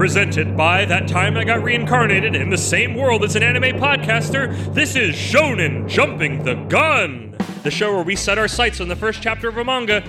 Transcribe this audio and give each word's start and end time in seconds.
Presented 0.00 0.56
by 0.56 0.86
That 0.86 1.06
Time 1.08 1.36
I 1.36 1.44
Got 1.44 1.62
Reincarnated 1.62 2.34
in 2.34 2.48
the 2.48 2.56
same 2.56 2.94
world 2.94 3.22
as 3.22 3.36
an 3.36 3.42
anime 3.42 3.78
podcaster, 3.78 4.56
this 4.72 4.96
is 4.96 5.14
Shonen 5.14 5.86
Jumping 5.86 6.42
the 6.42 6.54
Gun, 6.54 7.36
the 7.64 7.70
show 7.70 7.94
where 7.94 8.02
we 8.02 8.16
set 8.16 8.38
our 8.38 8.48
sights 8.48 8.80
on 8.80 8.88
the 8.88 8.96
first 8.96 9.20
chapter 9.20 9.50
of 9.50 9.58
a 9.58 9.62
manga 9.62 10.02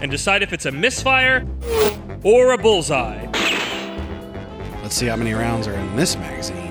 and 0.00 0.10
decide 0.10 0.42
if 0.42 0.52
it's 0.52 0.66
a 0.66 0.72
misfire 0.72 1.46
or 2.24 2.54
a 2.54 2.58
bullseye. 2.58 3.24
Let's 4.82 4.96
see 4.96 5.06
how 5.06 5.14
many 5.14 5.32
rounds 5.32 5.68
are 5.68 5.74
in 5.74 5.94
this 5.94 6.16
magazine. 6.16 6.61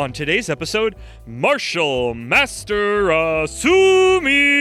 On 0.00 0.12
today's 0.14 0.48
episode, 0.48 0.96
Martial 1.26 2.14
Master 2.14 3.08
Asumi. 3.08 4.56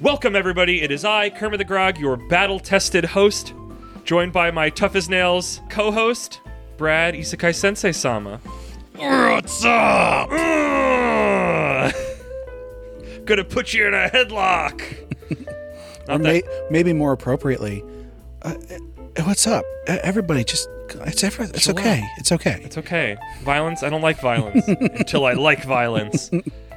Welcome, 0.00 0.36
everybody. 0.36 0.82
It 0.82 0.92
is 0.92 1.04
I, 1.04 1.30
Kermit 1.30 1.58
D. 1.58 1.64
Grog, 1.64 1.98
your 1.98 2.16
battle 2.28 2.60
tested 2.60 3.04
host, 3.04 3.52
joined 4.04 4.32
by 4.32 4.52
my 4.52 4.70
tough 4.70 4.94
as 4.94 5.08
nails 5.08 5.60
co 5.68 5.90
host, 5.90 6.40
Brad 6.76 7.14
Isekai 7.14 7.52
Sensei 7.52 7.90
Sama. 7.90 8.38
What's 8.94 9.64
up? 9.64 10.30
Mm. 10.30 10.99
Gonna 13.30 13.44
put 13.44 13.72
you 13.72 13.86
in 13.86 13.94
a 13.94 14.08
headlock. 14.08 14.82
Or 16.08 16.18
may, 16.18 16.42
maybe 16.72 16.92
more 16.92 17.12
appropriately, 17.12 17.84
uh, 18.42 18.54
what's 19.22 19.46
up? 19.46 19.64
Everybody, 19.86 20.42
just 20.42 20.68
it's 21.06 21.22
every, 21.22 21.44
it's 21.44 21.66
Chill 21.66 21.78
okay. 21.78 22.00
out. 22.00 22.08
It's 22.18 22.32
okay. 22.32 22.60
It's 22.64 22.76
okay. 22.76 23.16
Violence? 23.42 23.84
I 23.84 23.90
don't 23.90 24.02
like 24.02 24.20
violence 24.20 24.66
until 24.66 25.24
I 25.24 25.34
like 25.34 25.62
violence. 25.62 26.28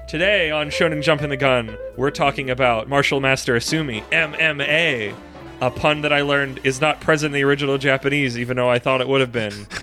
Today 0.07 0.51
on 0.51 0.67
Shonen 0.67 1.01
Jumping 1.01 1.29
the 1.29 1.37
Gun, 1.37 1.75
we're 1.97 2.11
talking 2.11 2.51
about 2.51 2.87
Martial 2.87 3.19
Master 3.19 3.55
Asumi, 3.55 4.03
MMA, 4.11 5.15
a 5.61 5.71
pun 5.71 6.01
that 6.01 6.13
I 6.13 6.21
learned 6.21 6.59
is 6.63 6.79
not 6.79 7.01
present 7.01 7.33
in 7.33 7.41
the 7.41 7.43
original 7.43 7.79
Japanese, 7.79 8.37
even 8.37 8.57
though 8.57 8.69
I 8.69 8.77
thought 8.77 9.01
it 9.01 9.07
would 9.07 9.21
have 9.21 9.31
been. 9.31 9.65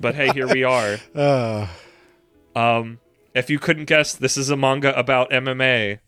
But 0.00 0.14
hey, 0.14 0.30
here 0.32 0.46
we 0.46 0.62
are. 0.62 0.98
Uh, 1.12 1.66
Um, 2.54 3.00
if 3.34 3.50
you 3.50 3.58
couldn't 3.58 3.84
guess, 3.84 4.14
this 4.14 4.36
is 4.36 4.50
a 4.50 4.56
manga 4.56 4.96
about 4.98 5.30
MMA. 5.30 6.00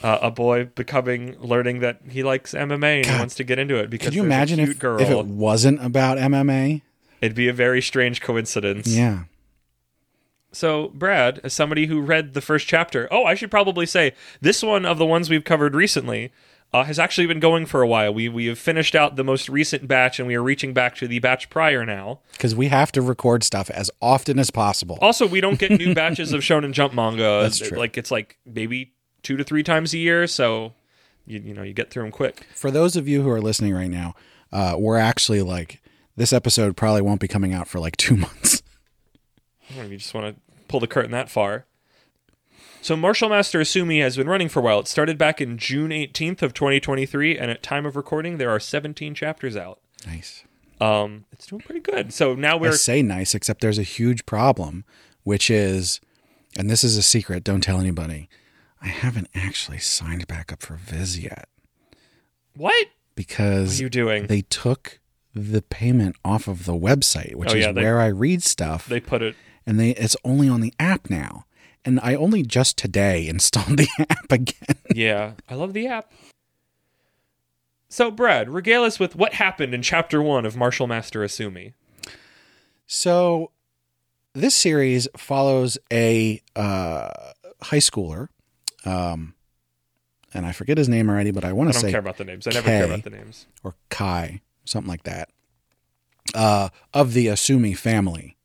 Uh, 0.00 0.18
a 0.22 0.30
boy 0.30 0.64
becoming, 0.64 1.36
learning 1.40 1.80
that 1.80 2.00
he 2.08 2.22
likes 2.22 2.54
MMA 2.54 2.98
and 2.98 3.06
God. 3.06 3.18
wants 3.18 3.34
to 3.34 3.42
get 3.42 3.58
into 3.58 3.74
it 3.74 3.90
because 3.90 4.08
could 4.08 4.14
you 4.14 4.22
imagine 4.22 4.60
if, 4.60 4.78
girl. 4.78 5.00
if 5.00 5.10
it 5.10 5.26
wasn't 5.26 5.84
about 5.84 6.18
MMA? 6.18 6.82
It'd 7.20 7.34
be 7.34 7.48
a 7.48 7.52
very 7.52 7.82
strange 7.82 8.20
coincidence. 8.20 8.86
Yeah. 8.86 9.24
So, 10.52 10.92
Brad, 10.94 11.40
as 11.44 11.52
somebody 11.52 11.86
who 11.86 12.00
read 12.00 12.34
the 12.34 12.40
first 12.40 12.66
chapter, 12.66 13.08
oh, 13.10 13.24
I 13.24 13.34
should 13.34 13.50
probably 13.50 13.86
say 13.86 14.12
this 14.40 14.62
one 14.62 14.86
of 14.86 14.98
the 14.98 15.04
ones 15.04 15.28
we've 15.28 15.44
covered 15.44 15.74
recently 15.74 16.32
uh, 16.72 16.84
has 16.84 16.98
actually 16.98 17.26
been 17.26 17.40
going 17.40 17.66
for 17.66 17.82
a 17.82 17.88
while. 17.88 18.12
We 18.12 18.28
we 18.28 18.46
have 18.46 18.58
finished 18.58 18.94
out 18.94 19.16
the 19.16 19.24
most 19.24 19.48
recent 19.48 19.88
batch, 19.88 20.18
and 20.18 20.28
we 20.28 20.34
are 20.34 20.42
reaching 20.42 20.74
back 20.74 20.94
to 20.96 21.08
the 21.08 21.18
batch 21.18 21.48
prior 21.50 21.86
now. 21.86 22.20
Because 22.32 22.54
we 22.54 22.68
have 22.68 22.92
to 22.92 23.02
record 23.02 23.42
stuff 23.42 23.70
as 23.70 23.90
often 24.02 24.38
as 24.38 24.50
possible. 24.50 24.98
Also, 25.00 25.26
we 25.26 25.40
don't 25.40 25.58
get 25.58 25.70
new 25.70 25.94
batches 25.94 26.32
of 26.32 26.40
Shonen 26.42 26.72
Jump 26.72 26.92
manga. 26.94 27.22
That's 27.42 27.58
true. 27.58 27.78
Like 27.78 27.96
it's 27.96 28.10
like 28.10 28.38
maybe 28.44 28.92
two 29.22 29.36
to 29.36 29.44
three 29.44 29.62
times 29.62 29.94
a 29.94 29.98
year, 29.98 30.26
so 30.26 30.74
you 31.26 31.40
you 31.40 31.54
know 31.54 31.62
you 31.62 31.72
get 31.72 31.90
through 31.90 32.04
them 32.04 32.12
quick. 32.12 32.46
For 32.54 32.70
those 32.70 32.96
of 32.96 33.08
you 33.08 33.22
who 33.22 33.30
are 33.30 33.40
listening 33.40 33.74
right 33.74 33.90
now, 33.90 34.14
uh, 34.52 34.76
we're 34.78 34.98
actually 34.98 35.42
like 35.42 35.80
this 36.16 36.32
episode 36.32 36.76
probably 36.76 37.02
won't 37.02 37.20
be 37.20 37.28
coming 37.28 37.54
out 37.54 37.68
for 37.68 37.80
like 37.80 37.96
two 37.96 38.16
months. 38.18 38.62
I 39.76 39.80
if 39.82 39.90
you 39.90 39.96
just 39.98 40.14
want 40.14 40.34
to 40.34 40.42
pull 40.68 40.80
the 40.80 40.86
curtain 40.86 41.12
that 41.12 41.30
far. 41.30 41.66
So 42.88 42.96
Martial 42.96 43.28
Master 43.28 43.60
Asumi 43.60 44.00
has 44.00 44.16
been 44.16 44.30
running 44.30 44.48
for 44.48 44.60
a 44.60 44.62
while. 44.62 44.80
It 44.80 44.88
started 44.88 45.18
back 45.18 45.42
in 45.42 45.58
June 45.58 45.90
18th 45.90 46.40
of 46.40 46.54
2023, 46.54 47.36
and 47.36 47.50
at 47.50 47.62
time 47.62 47.84
of 47.84 47.96
recording, 47.96 48.38
there 48.38 48.48
are 48.48 48.58
17 48.58 49.14
chapters 49.14 49.58
out. 49.58 49.80
Nice. 50.06 50.44
Um, 50.80 51.26
it's 51.30 51.44
doing 51.48 51.60
pretty 51.60 51.80
good. 51.82 52.14
So 52.14 52.34
now 52.34 52.56
we're 52.56 52.72
say 52.72 53.02
nice, 53.02 53.34
except 53.34 53.60
there's 53.60 53.78
a 53.78 53.82
huge 53.82 54.24
problem, 54.24 54.86
which 55.22 55.50
is, 55.50 56.00
and 56.56 56.70
this 56.70 56.82
is 56.82 56.96
a 56.96 57.02
secret. 57.02 57.44
Don't 57.44 57.60
tell 57.60 57.78
anybody. 57.78 58.30
I 58.80 58.86
haven't 58.86 59.28
actually 59.34 59.80
signed 59.80 60.26
back 60.26 60.50
up 60.50 60.62
for 60.62 60.76
Viz 60.76 61.18
yet 61.18 61.46
what? 62.56 62.72
What 62.72 62.86
because 63.16 63.78
are 63.78 63.82
you 63.82 63.90
doing? 63.90 64.28
they 64.28 64.40
took 64.40 64.98
the 65.34 65.60
payment 65.60 66.16
off 66.24 66.48
of 66.48 66.64
the 66.64 66.72
website, 66.72 67.34
which 67.34 67.50
Oh, 67.50 67.54
is 67.54 67.66
yeah, 67.66 67.72
they- 67.72 67.82
where 67.82 68.00
I 68.00 68.06
read 68.06 68.42
stuff, 68.42 68.86
They 68.86 68.98
put 68.98 69.20
it. 69.20 69.36
and 69.66 69.78
they 69.78 69.90
it's 69.90 70.16
only 70.24 70.48
on 70.48 70.62
the 70.62 70.72
app 70.80 71.10
now. 71.10 71.44
And 71.84 72.00
I 72.02 72.14
only 72.14 72.42
just 72.42 72.76
today 72.76 73.26
installed 73.28 73.78
the 73.78 73.88
app 73.98 74.30
again. 74.30 74.76
Yeah, 74.94 75.32
I 75.48 75.54
love 75.54 75.72
the 75.72 75.86
app. 75.86 76.12
So 77.88 78.10
Brad, 78.10 78.50
regale 78.50 78.84
us 78.84 78.98
with 78.98 79.16
what 79.16 79.34
happened 79.34 79.74
in 79.74 79.82
chapter 79.82 80.22
one 80.22 80.44
of 80.44 80.56
Martial 80.56 80.86
Master 80.86 81.20
Asumi. 81.20 81.72
So, 82.86 83.50
this 84.34 84.54
series 84.54 85.08
follows 85.16 85.76
a 85.92 86.40
uh, 86.56 87.10
high 87.62 87.78
schooler, 87.78 88.28
um, 88.86 89.34
and 90.32 90.46
I 90.46 90.52
forget 90.52 90.78
his 90.78 90.88
name 90.88 91.10
already, 91.10 91.30
but 91.30 91.44
I 91.44 91.52
want 91.52 91.70
to 91.70 91.70
I 91.70 91.72
to 91.72 91.82
don't 91.82 91.88
say 91.88 91.90
care 91.92 92.00
about 92.00 92.16
the 92.16 92.24
names. 92.24 92.46
I 92.46 92.50
never 92.52 92.66
care 92.66 92.84
about 92.84 93.04
the 93.04 93.10
names. 93.10 93.46
or 93.62 93.74
Kai, 93.90 94.40
something 94.64 94.88
like 94.88 95.02
that, 95.02 95.28
uh, 96.34 96.70
of 96.94 97.12
the 97.12 97.26
Asumi 97.26 97.76
family. 97.76 98.37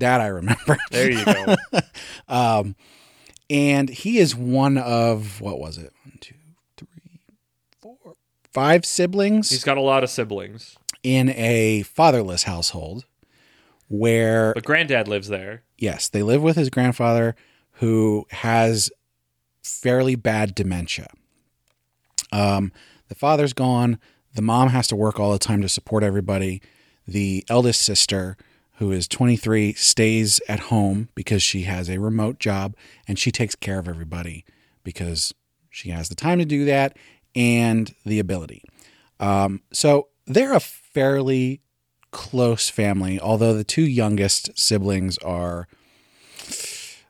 That 0.00 0.20
I 0.20 0.26
remember. 0.26 0.76
There 0.90 1.10
you 1.10 1.24
go. 1.24 1.56
um, 2.28 2.74
and 3.48 3.88
he 3.88 4.18
is 4.18 4.34
one 4.34 4.76
of 4.78 5.40
what 5.40 5.58
was 5.58 5.78
it? 5.78 5.92
One, 6.04 6.18
two, 6.20 6.34
three, 6.76 7.20
four, 7.80 7.96
five 8.52 8.84
siblings 8.84 9.50
He's 9.50 9.64
got 9.64 9.76
a 9.76 9.80
lot 9.82 10.02
of 10.04 10.10
siblings, 10.10 10.76
in 11.02 11.30
a 11.30 11.82
fatherless 11.82 12.44
household, 12.44 13.04
where 13.88 14.52
but 14.54 14.64
granddad 14.64 15.08
lives 15.08 15.28
there. 15.28 15.62
yes, 15.78 16.08
they 16.08 16.22
live 16.22 16.42
with 16.42 16.56
his 16.56 16.70
grandfather 16.70 17.34
who 17.74 18.26
has 18.30 18.90
fairly 19.62 20.14
bad 20.14 20.54
dementia. 20.54 21.08
Um, 22.32 22.72
the 23.08 23.14
father's 23.14 23.52
gone. 23.52 23.98
The 24.34 24.42
mom 24.42 24.68
has 24.68 24.86
to 24.88 24.96
work 24.96 25.18
all 25.18 25.32
the 25.32 25.38
time 25.38 25.60
to 25.62 25.68
support 25.68 26.02
everybody. 26.04 26.62
The 27.08 27.44
eldest 27.48 27.82
sister, 27.82 28.36
who 28.80 28.90
is 28.92 29.06
23, 29.06 29.74
stays 29.74 30.40
at 30.48 30.58
home 30.58 31.10
because 31.14 31.42
she 31.42 31.64
has 31.64 31.90
a 31.90 32.00
remote 32.00 32.38
job 32.38 32.74
and 33.06 33.18
she 33.18 33.30
takes 33.30 33.54
care 33.54 33.78
of 33.78 33.86
everybody 33.86 34.42
because 34.82 35.34
she 35.68 35.90
has 35.90 36.08
the 36.08 36.14
time 36.14 36.38
to 36.38 36.46
do 36.46 36.64
that 36.64 36.96
and 37.36 37.94
the 38.06 38.18
ability. 38.18 38.64
Um, 39.20 39.60
so 39.70 40.08
they're 40.26 40.54
a 40.54 40.60
fairly 40.60 41.60
close 42.10 42.70
family, 42.70 43.20
although 43.20 43.52
the 43.52 43.64
two 43.64 43.82
youngest 43.82 44.58
siblings 44.58 45.18
are 45.18 45.68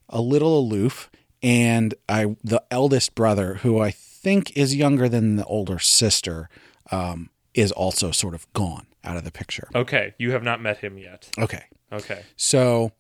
a 0.09 0.21
little 0.21 0.59
aloof, 0.59 1.09
and 1.41 1.95
I 2.09 2.35
the 2.43 2.65
eldest 2.73 3.15
brother, 3.15 3.55
who 3.55 3.81
I 3.81 3.93
think 3.93 4.57
is 4.57 4.75
younger 4.75 5.09
than 5.09 5.37
the 5.37 5.45
older 5.45 5.79
sister, 5.79 6.49
um, 6.91 7.31
is 7.55 7.71
also 7.71 8.11
sort 8.11 8.35
of 8.35 8.53
gone 8.55 8.89
out 9.05 9.17
of 9.17 9.25
the 9.25 9.31
picture. 9.33 9.69
Okay, 9.75 10.15
you 10.19 10.33
have 10.33 10.43
not 10.43 10.61
met 10.61 10.79
him 10.79 10.99
yet. 10.99 11.29
Okay, 11.39 11.65
Okay. 11.93 12.23
so 12.37 12.93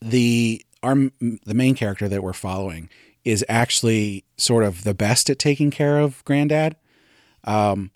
the 0.00 0.64
our 0.82 0.94
the 0.94 1.54
main 1.54 1.74
character 1.74 2.08
that 2.08 2.22
we're 2.22 2.32
following 2.32 2.88
is 3.24 3.44
actually 3.48 4.24
sort 4.36 4.64
of 4.64 4.82
the 4.84 4.94
best 4.94 5.30
at 5.30 5.38
taking 5.38 5.70
care 5.70 5.98
of 6.00 6.24
granddad. 6.24 6.74
Um, 7.44 7.90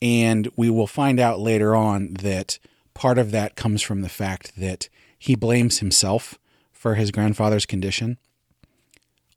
and 0.00 0.48
we 0.56 0.70
will 0.70 0.86
find 0.86 1.18
out 1.18 1.40
later 1.40 1.74
on 1.74 2.14
that 2.14 2.60
part 2.94 3.18
of 3.18 3.32
that 3.32 3.56
comes 3.56 3.82
from 3.82 4.02
the 4.02 4.08
fact 4.08 4.52
that 4.56 4.88
he 5.18 5.34
blames 5.34 5.80
himself 5.80 6.38
for 6.72 6.94
his 6.94 7.10
grandfather's 7.10 7.66
condition. 7.66 8.18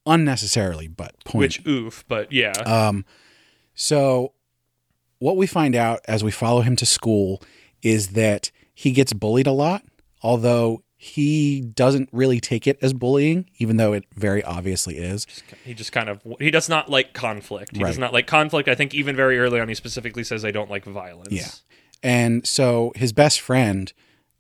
Unnecessarily, 0.05 0.87
but 0.87 1.15
point. 1.23 1.39
Which 1.39 1.67
oof, 1.67 2.03
but 2.07 2.31
yeah. 2.31 2.51
Um, 2.65 3.05
so, 3.73 4.33
what 5.21 5.37
we 5.37 5.45
find 5.45 5.75
out 5.75 5.99
as 6.07 6.23
we 6.23 6.31
follow 6.31 6.61
him 6.61 6.75
to 6.77 6.85
school 6.85 7.41
is 7.83 8.09
that 8.09 8.49
he 8.73 8.91
gets 8.91 9.13
bullied 9.13 9.45
a 9.45 9.51
lot, 9.51 9.83
although 10.23 10.81
he 10.97 11.61
doesn't 11.61 12.09
really 12.11 12.39
take 12.39 12.65
it 12.65 12.79
as 12.81 12.91
bullying, 12.91 13.47
even 13.59 13.77
though 13.77 13.93
it 13.93 14.03
very 14.15 14.43
obviously 14.43 14.97
is. 14.97 15.27
he 15.63 15.75
just 15.75 15.91
kind 15.91 16.09
of 16.09 16.21
he 16.39 16.49
does 16.49 16.67
not 16.67 16.89
like 16.89 17.13
conflict. 17.13 17.77
He 17.77 17.83
does 17.83 17.99
not 17.99 18.13
like 18.13 18.25
conflict. 18.25 18.67
I 18.67 18.73
think 18.73 18.95
even 18.95 19.15
very 19.15 19.37
early 19.37 19.59
on 19.59 19.67
he 19.69 19.75
specifically 19.75 20.23
says 20.23 20.43
I 20.43 20.49
don't 20.49 20.71
like 20.71 20.85
violence. 20.85 21.31
Yeah. 21.31 21.49
And 22.01 22.47
so 22.47 22.91
his 22.95 23.13
best 23.13 23.39
friend 23.39 23.93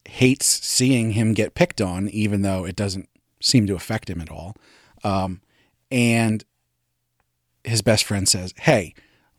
hates 0.05 0.47
seeing 0.47 1.11
him 1.11 1.33
get 1.33 1.53
picked 1.53 1.79
on, 1.79 2.09
even 2.09 2.41
though 2.41 2.65
it 2.65 2.75
doesn't 2.75 3.07
seem 3.39 3.67
to 3.67 3.75
affect 3.75 4.09
him 4.09 4.19
at 4.19 4.31
all. 4.31 4.55
Um, 5.03 5.41
And 5.91 6.43
his 7.63 7.83
best 7.83 8.03
friend 8.05 8.27
says, 8.27 8.53
Hey, 8.57 8.95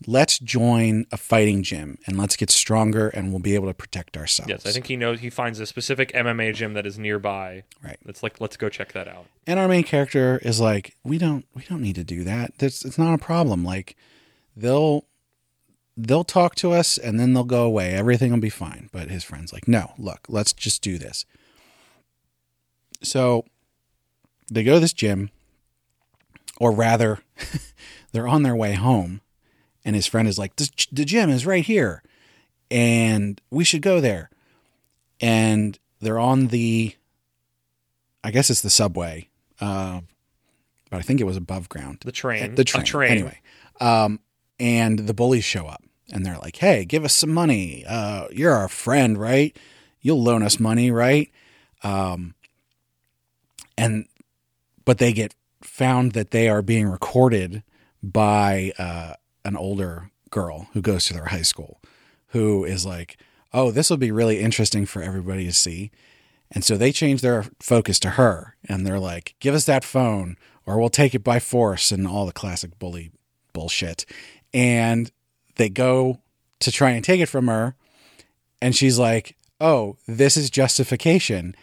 let's 0.07 0.39
join 0.39 1.07
a 1.11 1.17
fighting 1.17 1.63
gym 1.63 1.99
and 2.07 2.19
let's 2.19 2.37
get 2.37 2.51
stronger 2.51 3.09
and 3.09 3.31
we'll 3.31 3.41
be 3.41 3.55
able 3.55 3.69
to 3.69 3.75
protect 3.75 4.17
ourselves. 4.17 4.51
Yes, 4.51 4.67
I 4.67 4.71
think 4.71 4.87
he 4.87 4.97
knows. 4.97 5.21
He 5.21 5.31
finds 5.31 5.61
a 5.61 5.67
specific 5.67 6.13
MMA 6.13 6.55
gym 6.55 6.75
that 6.75 6.87
is 6.87 6.99
nearby. 6.99 7.65
Right. 7.83 7.99
It's 8.07 8.23
like, 8.23 8.41
let's 8.41 8.57
go 8.57 8.69
check 8.69 8.93
that 8.93 9.09
out. 9.09 9.27
And 9.47 9.59
our 9.59 9.69
main 9.69 9.85
character 9.85 10.41
is 10.43 10.61
like, 10.61 10.97
we 11.05 11.19
don't 11.19 11.47
we 11.55 11.65
don't 11.69 11.83
need 11.83 11.97
to 11.97 12.05
do 12.05 12.25
that. 12.25 12.59
That's 12.59 12.85
it's 12.85 12.99
not 12.99 13.15
a 13.15 13.19
problem. 13.19 13.65
Like 13.65 13.97
they'll 14.57 15.05
they'll 15.97 16.25
talk 16.25 16.55
to 16.57 16.73
us 16.73 16.99
and 16.99 17.19
then 17.19 17.33
they'll 17.35 17.45
go 17.45 17.65
away. 17.65 17.93
Everything 17.93 18.33
will 18.33 18.39
be 18.39 18.51
fine. 18.51 18.89
But 18.93 19.09
his 19.09 19.25
friend's 19.25 19.53
like, 19.53 19.69
no, 19.69 19.93
look, 19.99 20.27
let's 20.29 20.53
just 20.53 20.83
do 20.83 20.99
this. 20.99 21.25
So 23.03 23.45
they 24.51 24.65
go 24.65 24.75
to 24.75 24.81
this 24.81 24.93
gym, 24.93 25.31
or 26.59 26.73
rather, 26.73 27.21
they're 28.13 28.29
on 28.29 28.43
their 28.43 28.55
way 28.57 28.75
home, 28.75 29.21
and 29.85 29.97
his 29.97 30.07
friend 30.07 30.29
is 30.29 30.39
like, 30.39 30.57
the 30.57 31.05
gym 31.05 31.31
is 31.31 31.47
right 31.47 31.65
here, 31.65 32.03
and 32.71 33.41
we 33.51 33.65
should 33.65 33.83
go 33.83 34.01
there. 34.01 34.31
And 35.21 35.79
they're 36.01 36.19
on 36.19 36.49
the, 36.49 36.95
I 38.25 38.31
guess 38.31 38.51
it's 38.51 38.61
the 38.61 38.71
subway, 38.71 39.29
uh, 39.61 40.01
but 40.91 40.99
I 40.99 41.03
think 41.03 41.21
it 41.21 41.25
was 41.25 41.37
above 41.37 41.69
ground. 41.69 41.99
The 42.05 42.13
train. 42.13 42.55
The 42.55 42.65
train. 42.65 42.85
Train. 42.85 43.11
Anyway, 43.11 43.41
um, 43.81 44.21
and 44.59 44.99
the 44.99 45.15
bullies 45.15 45.45
show 45.45 45.67
up 45.67 45.83
and 46.13 46.25
they're 46.25 46.39
like, 46.39 46.57
"Hey, 46.57 46.85
give 46.85 47.05
us 47.05 47.15
some 47.15 47.33
money. 47.33 47.85
Uh, 47.89 48.27
you're 48.31 48.53
our 48.53 48.69
friend, 48.69 49.17
right? 49.19 49.57
You'll 50.01 50.23
loan 50.23 50.43
us 50.43 50.61
money, 50.61 50.91
right?" 50.91 51.31
Um, 51.83 52.35
and 53.79 54.07
but 54.85 54.99
they 54.99 55.13
get 55.13 55.35
found 55.63 56.13
that 56.13 56.31
they 56.31 56.49
are 56.49 56.63
being 56.63 56.87
recorded 56.87 57.63
by 58.03 58.73
uh, 58.79 59.15
an 59.45 59.57
older 59.57 60.11
girl 60.31 60.69
who 60.73 60.81
goes 60.81 61.05
to 61.07 61.15
their 61.15 61.27
high 61.27 61.43
school, 61.43 61.81
who 62.29 62.65
is 62.65 62.87
like, 62.87 63.17
"Oh, 63.53 63.71
this 63.71 63.91
will 63.91 63.97
be 63.97 64.11
really 64.11 64.41
interesting 64.41 64.87
for 64.87 65.03
everybody 65.03 65.45
to 65.45 65.53
see." 65.53 65.91
And 66.55 66.63
so 66.63 66.77
they 66.77 66.93
change 66.93 67.23
their 67.23 67.47
focus 67.61 67.99
to 68.01 68.11
her 68.11 68.57
and 68.69 68.87
they're 68.87 68.99
like, 68.99 69.35
give 69.41 69.55
us 69.55 69.65
that 69.65 69.85
phone 69.85 70.37
or 70.67 70.79
we'll 70.79 70.91
take 70.91 71.15
it 71.15 71.25
by 71.25 71.41
force 71.41 71.91
and 71.91 72.07
all 72.07 72.27
the 72.27 72.33
classic 72.33 72.79
bully 72.79 73.11
bullshit. 73.55 74.05
And 74.53 75.11
they 75.57 75.71
go 75.71 76.21
to 76.61 76.71
try 76.71 76.91
and 76.91 77.03
take 77.03 77.21
it 77.21 77.27
from 77.27 77.49
her. 77.49 77.75
And 78.61 78.77
she's 78.77 78.99
like, 78.99 79.37
oh, 79.61 79.97
this 80.07 80.37
is 80.37 80.51
justification. 80.51 81.57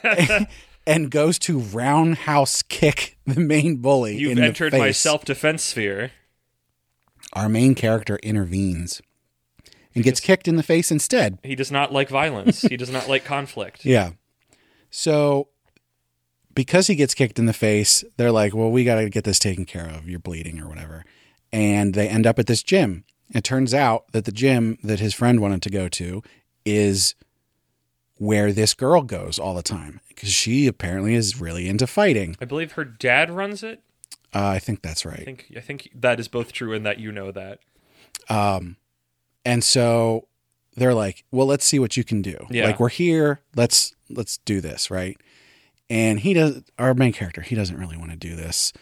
and 0.86 1.10
goes 1.10 1.38
to 1.40 1.58
roundhouse 1.58 2.62
kick 2.62 3.18
the 3.26 3.40
main 3.40 3.78
bully. 3.78 4.16
You've 4.16 4.32
in 4.32 4.38
the 4.38 4.44
entered 4.44 4.72
my 4.74 4.92
self 4.92 5.24
defense 5.24 5.64
sphere. 5.64 6.12
Our 7.34 7.48
main 7.48 7.74
character 7.74 8.16
intervenes 8.22 9.02
and 9.94 10.04
gets 10.04 10.20
kicked 10.20 10.48
in 10.48 10.56
the 10.56 10.62
face 10.62 10.90
instead. 10.90 11.38
He 11.42 11.54
does 11.54 11.70
not 11.70 11.92
like 11.92 12.08
violence. 12.08 12.62
he 12.62 12.76
does 12.76 12.90
not 12.90 13.08
like 13.08 13.24
conflict. 13.24 13.84
Yeah. 13.84 14.12
So 14.90 15.48
because 16.54 16.86
he 16.86 16.94
gets 16.94 17.14
kicked 17.14 17.38
in 17.38 17.46
the 17.46 17.52
face, 17.52 18.04
they're 18.16 18.30
like, 18.32 18.54
well, 18.54 18.70
we 18.70 18.84
got 18.84 18.96
to 19.00 19.08
get 19.10 19.24
this 19.24 19.38
taken 19.40 19.64
care 19.64 19.88
of. 19.88 20.08
You're 20.08 20.20
bleeding 20.20 20.60
or 20.60 20.68
whatever. 20.68 21.04
And 21.52 21.94
they 21.94 22.08
end 22.08 22.26
up 22.26 22.38
at 22.38 22.46
this 22.46 22.62
gym. 22.62 23.04
It 23.34 23.42
turns 23.42 23.74
out 23.74 24.04
that 24.12 24.24
the 24.24 24.32
gym 24.32 24.78
that 24.84 25.00
his 25.00 25.14
friend 25.14 25.40
wanted 25.40 25.62
to 25.62 25.70
go 25.70 25.88
to 25.88 26.22
is 26.64 27.14
where 28.16 28.52
this 28.52 28.74
girl 28.74 29.02
goes 29.02 29.38
all 29.38 29.54
the 29.54 29.62
time 29.62 30.00
because 30.08 30.28
she 30.30 30.66
apparently 30.68 31.14
is 31.14 31.40
really 31.40 31.68
into 31.68 31.86
fighting. 31.86 32.36
I 32.40 32.44
believe 32.44 32.72
her 32.72 32.84
dad 32.84 33.30
runs 33.30 33.62
it. 33.62 33.82
Uh, 34.34 34.48
I 34.48 34.58
think 34.58 34.82
that's 34.82 35.04
right. 35.04 35.20
I 35.20 35.24
think 35.24 35.52
I 35.56 35.60
think 35.60 35.90
that 35.94 36.18
is 36.18 36.28
both 36.28 36.52
true 36.52 36.72
and 36.74 36.84
that 36.84 36.98
you 36.98 37.12
know 37.12 37.30
that. 37.30 37.60
Um, 38.28 38.76
and 39.44 39.62
so 39.62 40.26
they're 40.76 40.94
like, 40.94 41.24
"Well, 41.30 41.46
let's 41.46 41.64
see 41.64 41.78
what 41.78 41.96
you 41.96 42.04
can 42.04 42.22
do. 42.22 42.46
Yeah. 42.50 42.66
Like 42.66 42.80
we're 42.80 42.88
here. 42.88 43.40
Let's 43.54 43.94
let's 44.10 44.38
do 44.38 44.60
this, 44.60 44.90
right?" 44.90 45.20
And 45.88 46.20
he 46.20 46.34
does. 46.34 46.62
Our 46.78 46.94
main 46.94 47.12
character, 47.12 47.42
he 47.42 47.54
doesn't 47.54 47.78
really 47.78 47.96
want 47.96 48.10
to 48.10 48.16
do 48.16 48.34
this, 48.34 48.72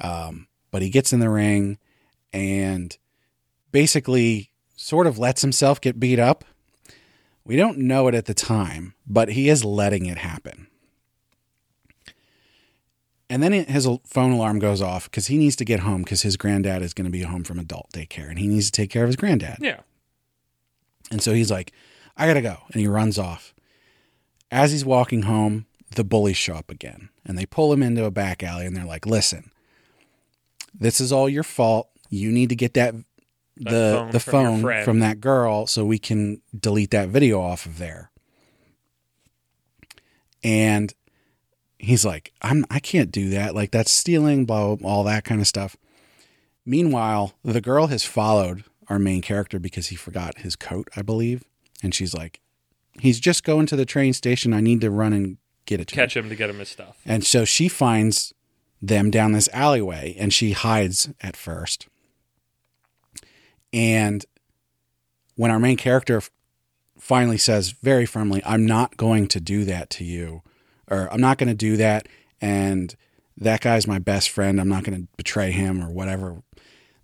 um, 0.00 0.46
but 0.70 0.82
he 0.82 0.90
gets 0.90 1.12
in 1.12 1.20
the 1.20 1.30
ring 1.30 1.78
and 2.32 2.96
basically 3.72 4.50
sort 4.76 5.06
of 5.06 5.18
lets 5.18 5.42
himself 5.42 5.80
get 5.80 5.98
beat 5.98 6.18
up. 6.18 6.44
We 7.44 7.56
don't 7.56 7.78
know 7.78 8.06
it 8.06 8.14
at 8.14 8.26
the 8.26 8.34
time, 8.34 8.94
but 9.06 9.30
he 9.30 9.48
is 9.48 9.64
letting 9.64 10.06
it 10.06 10.18
happen. 10.18 10.68
And 13.30 13.44
then 13.44 13.52
his 13.52 13.88
phone 14.04 14.32
alarm 14.32 14.58
goes 14.58 14.82
off 14.82 15.04
because 15.04 15.28
he 15.28 15.38
needs 15.38 15.54
to 15.56 15.64
get 15.64 15.80
home 15.80 16.02
because 16.02 16.22
his 16.22 16.36
granddad 16.36 16.82
is 16.82 16.92
going 16.92 17.04
to 17.04 17.12
be 17.12 17.22
home 17.22 17.44
from 17.44 17.60
adult 17.60 17.86
daycare 17.94 18.28
and 18.28 18.40
he 18.40 18.48
needs 18.48 18.66
to 18.66 18.72
take 18.72 18.90
care 18.90 19.04
of 19.04 19.08
his 19.08 19.14
granddad. 19.14 19.58
Yeah. 19.60 19.80
And 21.12 21.22
so 21.22 21.32
he's 21.32 21.48
like, 21.48 21.72
I 22.16 22.26
got 22.26 22.34
to 22.34 22.42
go. 22.42 22.58
And 22.72 22.80
he 22.80 22.88
runs 22.88 23.20
off. 23.20 23.54
As 24.50 24.72
he's 24.72 24.84
walking 24.84 25.22
home, 25.22 25.66
the 25.94 26.02
bullies 26.02 26.36
show 26.36 26.54
up 26.54 26.72
again 26.72 27.08
and 27.24 27.38
they 27.38 27.46
pull 27.46 27.72
him 27.72 27.84
into 27.84 28.04
a 28.04 28.10
back 28.10 28.42
alley 28.42 28.66
and 28.66 28.76
they're 28.76 28.84
like, 28.84 29.06
listen, 29.06 29.52
this 30.74 31.00
is 31.00 31.12
all 31.12 31.28
your 31.28 31.44
fault. 31.44 31.88
You 32.08 32.32
need 32.32 32.48
to 32.48 32.56
get 32.56 32.74
that. 32.74 32.94
The 33.56 33.70
phone 33.70 34.10
the 34.10 34.20
phone 34.20 34.60
friend." 34.62 34.84
from 34.84 35.00
that 35.00 35.20
girl 35.20 35.66
so 35.66 35.84
we 35.84 35.98
can 35.98 36.40
delete 36.58 36.90
that 36.92 37.10
video 37.10 37.40
off 37.40 37.66
of 37.66 37.78
there. 37.78 38.10
And 40.42 40.94
he's 41.80 42.04
like, 42.04 42.32
I'm 42.42 42.64
I 42.70 42.78
can't 42.78 43.10
do 43.10 43.30
that. 43.30 43.54
Like 43.54 43.70
that's 43.70 43.90
stealing, 43.90 44.44
blah, 44.44 44.76
blah, 44.76 44.88
all 44.88 45.04
that 45.04 45.24
kind 45.24 45.40
of 45.40 45.46
stuff. 45.46 45.76
Meanwhile, 46.64 47.32
the 47.42 47.60
girl 47.60 47.88
has 47.88 48.04
followed 48.04 48.64
our 48.88 48.98
main 48.98 49.22
character 49.22 49.58
because 49.58 49.88
he 49.88 49.96
forgot 49.96 50.38
his 50.38 50.56
coat, 50.56 50.88
I 50.94 51.02
believe. 51.02 51.44
And 51.82 51.94
she's 51.94 52.14
like, 52.14 52.40
he's 52.98 53.18
just 53.18 53.44
going 53.44 53.66
to 53.66 53.76
the 53.76 53.86
train 53.86 54.12
station. 54.12 54.52
I 54.52 54.60
need 54.60 54.80
to 54.82 54.90
run 54.90 55.12
and 55.12 55.38
get 55.66 55.80
it 55.80 55.88
to 55.88 55.94
him. 55.94 55.96
Catch 55.96 56.16
him 56.16 56.28
to 56.28 56.36
get 56.36 56.50
him 56.50 56.58
his 56.58 56.68
stuff. 56.68 56.98
And 57.06 57.24
so 57.24 57.44
she 57.44 57.68
finds 57.68 58.34
them 58.82 59.10
down 59.10 59.32
this 59.32 59.48
alleyway 59.52 60.16
and 60.18 60.32
she 60.32 60.52
hides 60.52 61.08
at 61.22 61.36
first. 61.36 61.88
And 63.72 64.24
when 65.36 65.50
our 65.50 65.58
main 65.60 65.76
character 65.76 66.22
finally 66.98 67.38
says 67.38 67.70
very 67.70 68.04
firmly, 68.06 68.42
I'm 68.44 68.66
not 68.66 68.96
going 68.96 69.28
to 69.28 69.40
do 69.40 69.64
that 69.64 69.88
to 69.90 70.04
you, 70.04 70.42
or 70.90 71.12
I'm 71.12 71.20
not 71.20 71.38
going 71.38 71.48
to 71.48 71.54
do 71.54 71.76
that, 71.76 72.08
and 72.40 72.94
that 73.36 73.60
guy's 73.60 73.86
my 73.86 73.98
best 73.98 74.28
friend, 74.30 74.60
I'm 74.60 74.68
not 74.68 74.84
going 74.84 75.00
to 75.00 75.08
betray 75.16 75.50
him 75.50 75.82
or 75.82 75.90
whatever. 75.90 76.42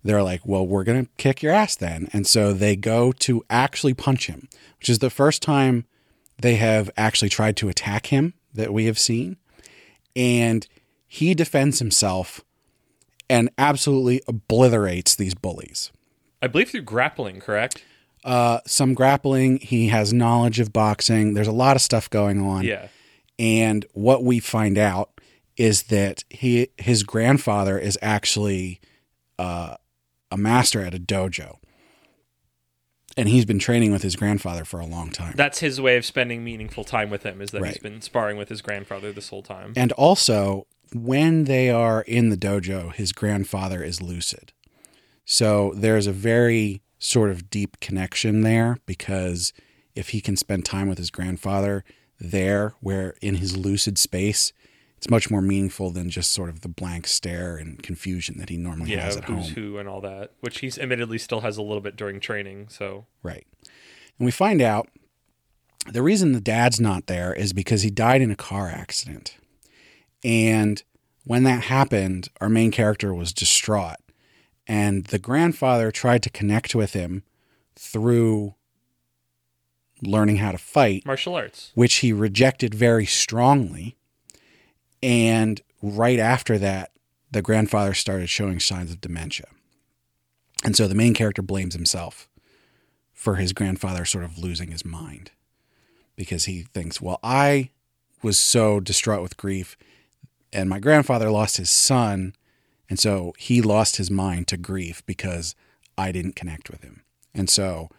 They're 0.03 0.23
like, 0.23 0.41
well, 0.45 0.65
we're 0.65 0.83
going 0.83 1.05
to 1.05 1.11
kick 1.17 1.41
your 1.41 1.51
ass 1.51 1.75
then. 1.75 2.07
And 2.13 2.25
so 2.25 2.53
they 2.53 2.75
go 2.75 3.11
to 3.11 3.43
actually 3.49 3.93
punch 3.93 4.27
him, 4.27 4.47
which 4.79 4.87
is 4.87 4.99
the 4.99 5.09
first 5.09 5.41
time 5.41 5.85
they 6.37 6.55
have 6.55 6.89
actually 6.95 7.29
tried 7.29 7.57
to 7.57 7.69
attack 7.69 8.07
him 8.07 8.35
that 8.53 8.71
we 8.71 8.85
have 8.85 8.99
seen. 8.99 9.37
And 10.15 10.67
he 11.07 11.33
defends 11.33 11.79
himself 11.79 12.41
and 13.29 13.49
absolutely 13.57 14.21
obliterates 14.27 15.15
these 15.15 15.33
bullies. 15.33 15.91
I 16.41 16.47
believe 16.47 16.69
through 16.69 16.81
grappling, 16.81 17.39
correct? 17.39 17.83
Uh, 18.23 18.59
some 18.65 18.93
grappling. 18.93 19.57
He 19.59 19.87
has 19.87 20.13
knowledge 20.13 20.59
of 20.59 20.71
boxing. 20.71 21.33
There's 21.33 21.47
a 21.47 21.51
lot 21.51 21.75
of 21.75 21.81
stuff 21.81 22.09
going 22.09 22.41
on. 22.41 22.63
Yeah. 22.63 22.87
And 23.39 23.85
what 23.93 24.23
we 24.23 24.39
find 24.39 24.77
out 24.77 25.11
is 25.55 25.83
that 25.83 26.23
he 26.29 26.69
his 26.77 27.03
grandfather 27.03 27.77
is 27.77 27.97
actually 28.01 28.79
uh, 29.39 29.75
a 30.31 30.37
master 30.37 30.81
at 30.81 30.93
a 30.93 30.99
dojo, 30.99 31.57
and 33.15 33.29
he's 33.29 33.45
been 33.45 33.59
training 33.59 33.91
with 33.91 34.03
his 34.03 34.15
grandfather 34.15 34.65
for 34.65 34.79
a 34.79 34.85
long 34.85 35.09
time. 35.11 35.33
That's 35.35 35.59
his 35.59 35.81
way 35.81 35.97
of 35.97 36.05
spending 36.05 36.43
meaningful 36.43 36.83
time 36.83 37.09
with 37.09 37.23
him 37.23 37.41
is 37.41 37.51
that 37.51 37.65
he's 37.65 37.79
been 37.79 38.01
sparring 38.01 38.37
with 38.37 38.49
his 38.49 38.61
grandfather 38.61 39.11
this 39.11 39.29
whole 39.29 39.43
time. 39.43 39.73
And 39.75 39.91
also, 39.93 40.67
when 40.93 41.45
they 41.45 41.69
are 41.69 42.01
in 42.01 42.29
the 42.29 42.37
dojo, 42.37 42.93
his 42.93 43.11
grandfather 43.11 43.83
is 43.83 44.01
lucid. 44.01 44.53
So 45.25 45.73
there's 45.75 46.07
a 46.07 46.13
very 46.13 46.81
sort 46.99 47.29
of 47.29 47.49
deep 47.49 47.79
connection 47.79 48.41
there 48.41 48.77
because 48.85 49.53
if 49.95 50.09
he 50.09 50.21
can 50.21 50.37
spend 50.37 50.65
time 50.65 50.87
with 50.87 50.97
his 50.97 51.11
grandfather 51.11 51.83
there, 52.19 52.73
where 52.81 53.15
in 53.21 53.35
his 53.35 53.55
lucid 53.55 53.97
space, 53.97 54.53
it's 54.97 55.09
much 55.09 55.29
more 55.29 55.41
meaningful 55.41 55.91
than 55.91 56.09
just 56.09 56.31
sort 56.31 56.49
of 56.49 56.61
the 56.61 56.67
blank 56.67 57.05
stare 57.07 57.57
and 57.57 57.81
confusion 57.83 58.37
that 58.39 58.49
he 58.49 58.57
normally 58.57 58.91
yeah, 58.91 59.01
has 59.01 59.17
at 59.17 59.25
who's 59.25 59.45
home. 59.45 59.55
who 59.55 59.77
and 59.77 59.87
all 59.87 60.01
that, 60.01 60.31
which 60.39 60.59
he's 60.59 60.79
admittedly 60.79 61.19
still 61.19 61.41
has 61.41 61.57
a 61.57 61.61
little 61.61 61.81
bit 61.81 61.95
during 61.95 62.19
training. 62.19 62.67
So 62.69 63.05
Right. 63.21 63.45
And 64.17 64.25
we 64.25 64.31
find 64.31 64.61
out 64.61 64.89
the 65.91 66.01
reason 66.01 66.31
the 66.31 66.41
dad's 66.41 66.79
not 66.79 67.05
there 67.05 67.33
is 67.33 67.53
because 67.53 67.83
he 67.83 67.91
died 67.91 68.21
in 68.21 68.31
a 68.31 68.35
car 68.35 68.67
accident. 68.69 69.37
And 70.23 70.81
when 71.23 71.43
that 71.43 71.65
happened, 71.65 72.29
our 72.41 72.49
main 72.49 72.71
character 72.71 73.13
was 73.13 73.33
distraught. 73.33 73.97
And 74.65 75.05
the 75.05 75.19
grandfather 75.19 75.91
tried 75.91 76.23
to 76.23 76.29
connect 76.29 76.75
with 76.75 76.93
him 76.93 77.23
through 77.75 78.55
learning 80.01 80.37
how 80.37 80.51
to 80.51 80.57
fight, 80.57 81.05
martial 81.05 81.35
arts. 81.35 81.71
which 81.75 81.95
he 81.95 82.13
rejected 82.13 82.73
very 82.73 83.05
strongly. 83.05 83.95
And 85.01 85.61
right 85.81 86.19
after 86.19 86.57
that, 86.57 86.91
the 87.31 87.41
grandfather 87.41 87.93
started 87.93 88.29
showing 88.29 88.59
signs 88.59 88.91
of 88.91 89.01
dementia. 89.01 89.47
And 90.63 90.75
so 90.75 90.87
the 90.87 90.95
main 90.95 91.13
character 91.13 91.41
blames 91.41 91.73
himself 91.75 92.27
for 93.13 93.35
his 93.35 93.53
grandfather 93.53 94.05
sort 94.05 94.23
of 94.23 94.37
losing 94.37 94.71
his 94.71 94.85
mind 94.85 95.31
because 96.15 96.45
he 96.45 96.63
thinks, 96.63 97.01
well, 97.01 97.19
I 97.23 97.71
was 98.23 98.37
so 98.37 98.79
distraught 98.79 99.21
with 99.21 99.37
grief 99.37 99.77
and 100.51 100.69
my 100.69 100.79
grandfather 100.79 101.29
lost 101.29 101.57
his 101.57 101.69
son. 101.69 102.33
And 102.89 102.97
so 102.99 103.33
he 103.37 103.61
lost 103.61 103.97
his 103.97 104.09
mind 104.09 104.47
to 104.47 104.57
grief 104.57 105.05
because 105.05 105.55
I 105.97 106.11
didn't 106.11 106.35
connect 106.35 106.69
with 106.69 106.83
him. 106.83 107.03
And 107.33 107.49
so 107.49 107.89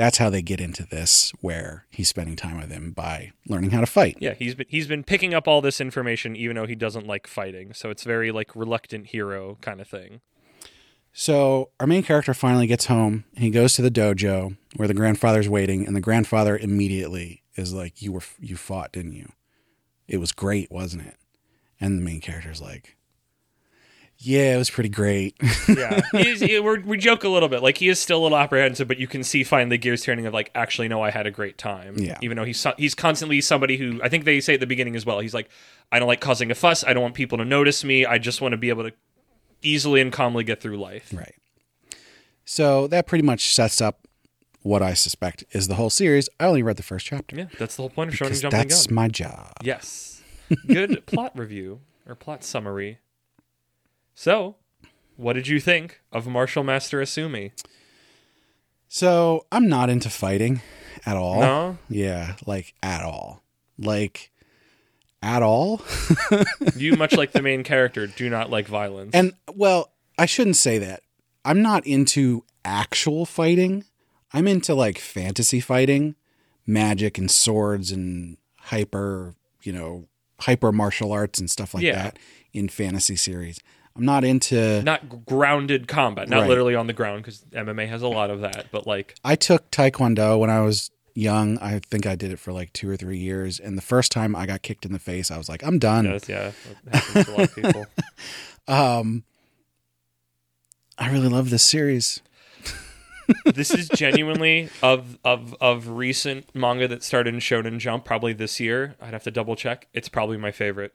that's 0.00 0.16
how 0.16 0.30
they 0.30 0.40
get 0.40 0.62
into 0.62 0.86
this 0.86 1.30
where 1.42 1.84
he's 1.90 2.08
spending 2.08 2.34
time 2.34 2.58
with 2.58 2.70
him 2.70 2.90
by 2.90 3.32
learning 3.46 3.70
how 3.70 3.80
to 3.80 3.86
fight. 3.86 4.16
Yeah, 4.18 4.32
he's 4.32 4.54
been 4.54 4.66
he's 4.66 4.86
been 4.86 5.04
picking 5.04 5.34
up 5.34 5.46
all 5.46 5.60
this 5.60 5.78
information 5.78 6.34
even 6.36 6.56
though 6.56 6.64
he 6.64 6.74
doesn't 6.74 7.06
like 7.06 7.26
fighting. 7.26 7.74
So 7.74 7.90
it's 7.90 8.02
very 8.04 8.32
like 8.32 8.56
reluctant 8.56 9.08
hero 9.08 9.58
kind 9.60 9.78
of 9.78 9.86
thing. 9.86 10.22
So 11.12 11.68
our 11.78 11.86
main 11.86 12.02
character 12.02 12.32
finally 12.32 12.66
gets 12.66 12.86
home. 12.86 13.24
He 13.36 13.50
goes 13.50 13.74
to 13.74 13.82
the 13.82 13.90
dojo 13.90 14.56
where 14.76 14.88
the 14.88 14.94
grandfather's 14.94 15.50
waiting, 15.50 15.86
and 15.86 15.94
the 15.94 16.00
grandfather 16.00 16.56
immediately 16.56 17.42
is 17.56 17.74
like, 17.74 18.00
"You 18.00 18.12
were 18.12 18.22
you 18.38 18.56
fought, 18.56 18.92
didn't 18.92 19.12
you? 19.12 19.30
It 20.08 20.16
was 20.16 20.32
great, 20.32 20.70
wasn't 20.70 21.08
it?" 21.08 21.16
And 21.78 21.98
the 21.98 22.02
main 22.02 22.22
character's 22.22 22.62
like, 22.62 22.96
"Yeah, 24.22 24.54
it 24.54 24.58
was 24.58 24.70
pretty 24.70 24.88
great." 24.90 25.36
yeah, 25.68 26.00
we're, 26.60 26.80
we 26.80 26.98
joke 26.98 27.24
a 27.24 27.28
little 27.28 27.48
bit. 27.48 27.62
Like 27.62 27.78
he 27.78 27.88
is 27.88 27.98
still 27.98 28.20
a 28.20 28.22
little 28.22 28.38
apprehensive, 28.38 28.86
but 28.86 28.98
you 28.98 29.06
can 29.06 29.24
see 29.24 29.42
finally 29.42 29.78
gears 29.78 30.02
turning 30.02 30.26
of 30.26 30.34
like, 30.34 30.50
actually, 30.54 30.88
no, 30.88 31.02
I 31.02 31.10
had 31.10 31.26
a 31.26 31.30
great 31.30 31.58
time. 31.58 31.96
Yeah. 31.98 32.18
Even 32.22 32.36
though 32.36 32.44
he's 32.44 32.64
he's 32.76 32.94
constantly 32.94 33.40
somebody 33.40 33.76
who 33.76 34.00
I 34.02 34.08
think 34.08 34.24
they 34.24 34.40
say 34.40 34.54
at 34.54 34.60
the 34.60 34.66
beginning 34.66 34.94
as 34.94 35.04
well. 35.06 35.20
He's 35.20 35.34
like, 35.34 35.48
I 35.90 35.98
don't 35.98 36.08
like 36.08 36.20
causing 36.20 36.50
a 36.50 36.54
fuss. 36.54 36.84
I 36.84 36.92
don't 36.92 37.02
want 37.02 37.14
people 37.14 37.38
to 37.38 37.44
notice 37.44 37.82
me. 37.82 38.04
I 38.06 38.18
just 38.18 38.40
want 38.40 38.52
to 38.52 38.58
be 38.58 38.68
able 38.68 38.84
to 38.84 38.92
easily 39.62 40.00
and 40.00 40.12
calmly 40.12 40.44
get 40.44 40.60
through 40.60 40.78
life. 40.78 41.12
right. 41.14 41.34
So 42.44 42.86
that 42.88 43.06
pretty 43.06 43.22
much 43.22 43.54
sets 43.54 43.80
up 43.80 44.08
what 44.62 44.82
I 44.82 44.94
suspect 44.94 45.44
is 45.52 45.68
the 45.68 45.76
whole 45.76 45.90
series. 45.90 46.28
I 46.38 46.46
only 46.46 46.62
read 46.62 46.76
the 46.76 46.82
first 46.82 47.06
chapter 47.06 47.36
Yeah, 47.36 47.46
that's 47.58 47.76
the 47.76 47.82
whole 47.82 47.90
point 47.90 48.10
of 48.10 48.16
showing 48.16 48.34
jumping 48.34 48.58
that's 48.58 48.86
gun. 48.86 48.94
my 48.94 49.08
job. 49.08 49.52
Yes. 49.62 50.22
Good 50.66 51.06
plot 51.06 51.38
review 51.38 51.80
or 52.06 52.14
plot 52.14 52.42
summary. 52.44 52.98
So, 54.14 54.56
what 55.16 55.34
did 55.34 55.48
you 55.48 55.60
think 55.60 56.00
of 56.12 56.26
Martial 56.26 56.62
Master 56.64 57.00
Asumi? 57.00 57.52
So 58.88 59.46
I'm 59.52 59.68
not 59.68 59.88
into 59.90 60.10
fighting 60.10 60.62
at 61.06 61.16
all. 61.16 61.40
No? 61.40 61.78
Yeah, 61.88 62.34
like 62.46 62.74
at 62.82 63.02
all. 63.02 63.42
Like 63.78 64.30
at 65.22 65.42
all. 65.42 65.82
You, 66.76 66.96
much 66.96 67.12
like 67.14 67.32
the 67.32 67.42
main 67.42 67.62
character, 67.64 68.06
do 68.06 68.28
not 68.30 68.50
like 68.50 68.66
violence. 68.66 69.14
And 69.14 69.32
well, 69.54 69.92
I 70.18 70.26
shouldn't 70.26 70.56
say 70.56 70.78
that. 70.78 71.02
I'm 71.44 71.62
not 71.62 71.86
into 71.86 72.44
actual 72.64 73.26
fighting. 73.26 73.84
I'm 74.32 74.46
into 74.46 74.74
like 74.74 74.98
fantasy 74.98 75.60
fighting, 75.60 76.14
magic 76.66 77.18
and 77.18 77.30
swords 77.30 77.90
and 77.92 78.36
hyper, 78.58 79.34
you 79.62 79.72
know, 79.72 80.06
hyper 80.40 80.72
martial 80.72 81.12
arts 81.12 81.38
and 81.38 81.50
stuff 81.50 81.74
like 81.74 81.82
Yeah. 81.84 82.02
that 82.02 82.18
in 82.52 82.68
fantasy 82.68 83.16
series. 83.16 83.60
I'm 83.96 84.04
not 84.04 84.24
into 84.24 84.82
not 84.82 85.24
grounded 85.26 85.88
combat, 85.88 86.28
not 86.28 86.40
Right. 86.40 86.48
literally 86.48 86.74
on 86.74 86.86
the 86.86 86.92
ground, 86.92 87.22
because 87.22 87.44
MMA 87.52 87.88
has 87.88 88.02
a 88.02 88.08
lot 88.08 88.30
of 88.30 88.40
that. 88.40 88.66
But 88.70 88.86
like, 88.86 89.14
I 89.24 89.34
took 89.36 89.70
taekwondo 89.70 90.38
when 90.38 90.48
I 90.50 90.60
was 90.60 90.90
young. 91.14 91.58
I 91.58 91.80
think 91.80 92.06
I 92.06 92.14
did 92.14 92.30
it 92.30 92.38
for 92.38 92.52
like 92.52 92.72
2 92.72 92.88
or 92.88 92.96
3 92.96 93.18
years 93.18 93.58
and 93.58 93.76
the 93.76 93.82
first 93.82 94.12
time 94.12 94.36
I 94.36 94.46
got 94.46 94.62
kicked 94.62 94.86
in 94.86 94.92
the 94.92 94.98
face, 95.00 95.30
I 95.30 95.36
was 95.38 95.48
like, 95.48 95.62
I'm 95.64 95.78
done. 95.80 96.04
yes, 96.04 96.28
yeah, 96.28 96.52
that 96.84 96.94
happens 97.02 97.24
to 97.26 97.30
a 97.30 97.34
lot 97.36 97.42
of 97.48 97.54
people. 97.54 97.86
Um 98.68 99.24
I 100.98 101.10
really 101.10 101.28
love 101.28 101.50
this 101.50 101.62
series. 101.64 102.20
this 103.44 103.72
is 103.72 103.88
genuinely 103.88 104.68
of 104.82 105.18
of 105.24 105.56
of 105.60 105.88
recent 105.88 106.54
manga 106.54 106.86
that 106.88 107.02
started 107.02 107.32
in 107.34 107.40
Shonen 107.40 107.78
Jump, 107.78 108.04
probably 108.04 108.32
this 108.32 108.60
year. 108.60 108.94
I'd 109.00 109.12
have 109.12 109.22
to 109.24 109.30
double 109.30 109.56
check. 109.56 109.88
It's 109.92 110.08
probably 110.08 110.36
my 110.36 110.52
favorite 110.52 110.92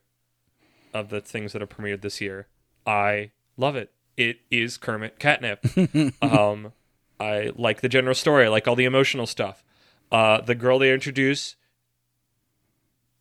of 0.93 1.09
the 1.09 1.21
things 1.21 1.51
that 1.53 1.61
have 1.61 1.69
premiered 1.69 2.01
this 2.01 2.21
year. 2.21 2.47
I 2.85 3.31
love 3.57 3.75
it. 3.75 3.91
It 4.17 4.37
is 4.49 4.77
Kermit 4.77 5.19
catnip. 5.19 5.65
um, 6.21 6.71
I 7.19 7.51
like 7.55 7.81
the 7.81 7.89
general 7.89 8.15
story. 8.15 8.45
I 8.45 8.49
like 8.49 8.67
all 8.67 8.75
the 8.75 8.85
emotional 8.85 9.25
stuff. 9.25 9.63
Uh, 10.11 10.41
the 10.41 10.55
girl 10.55 10.79
they 10.79 10.93
introduce, 10.93 11.55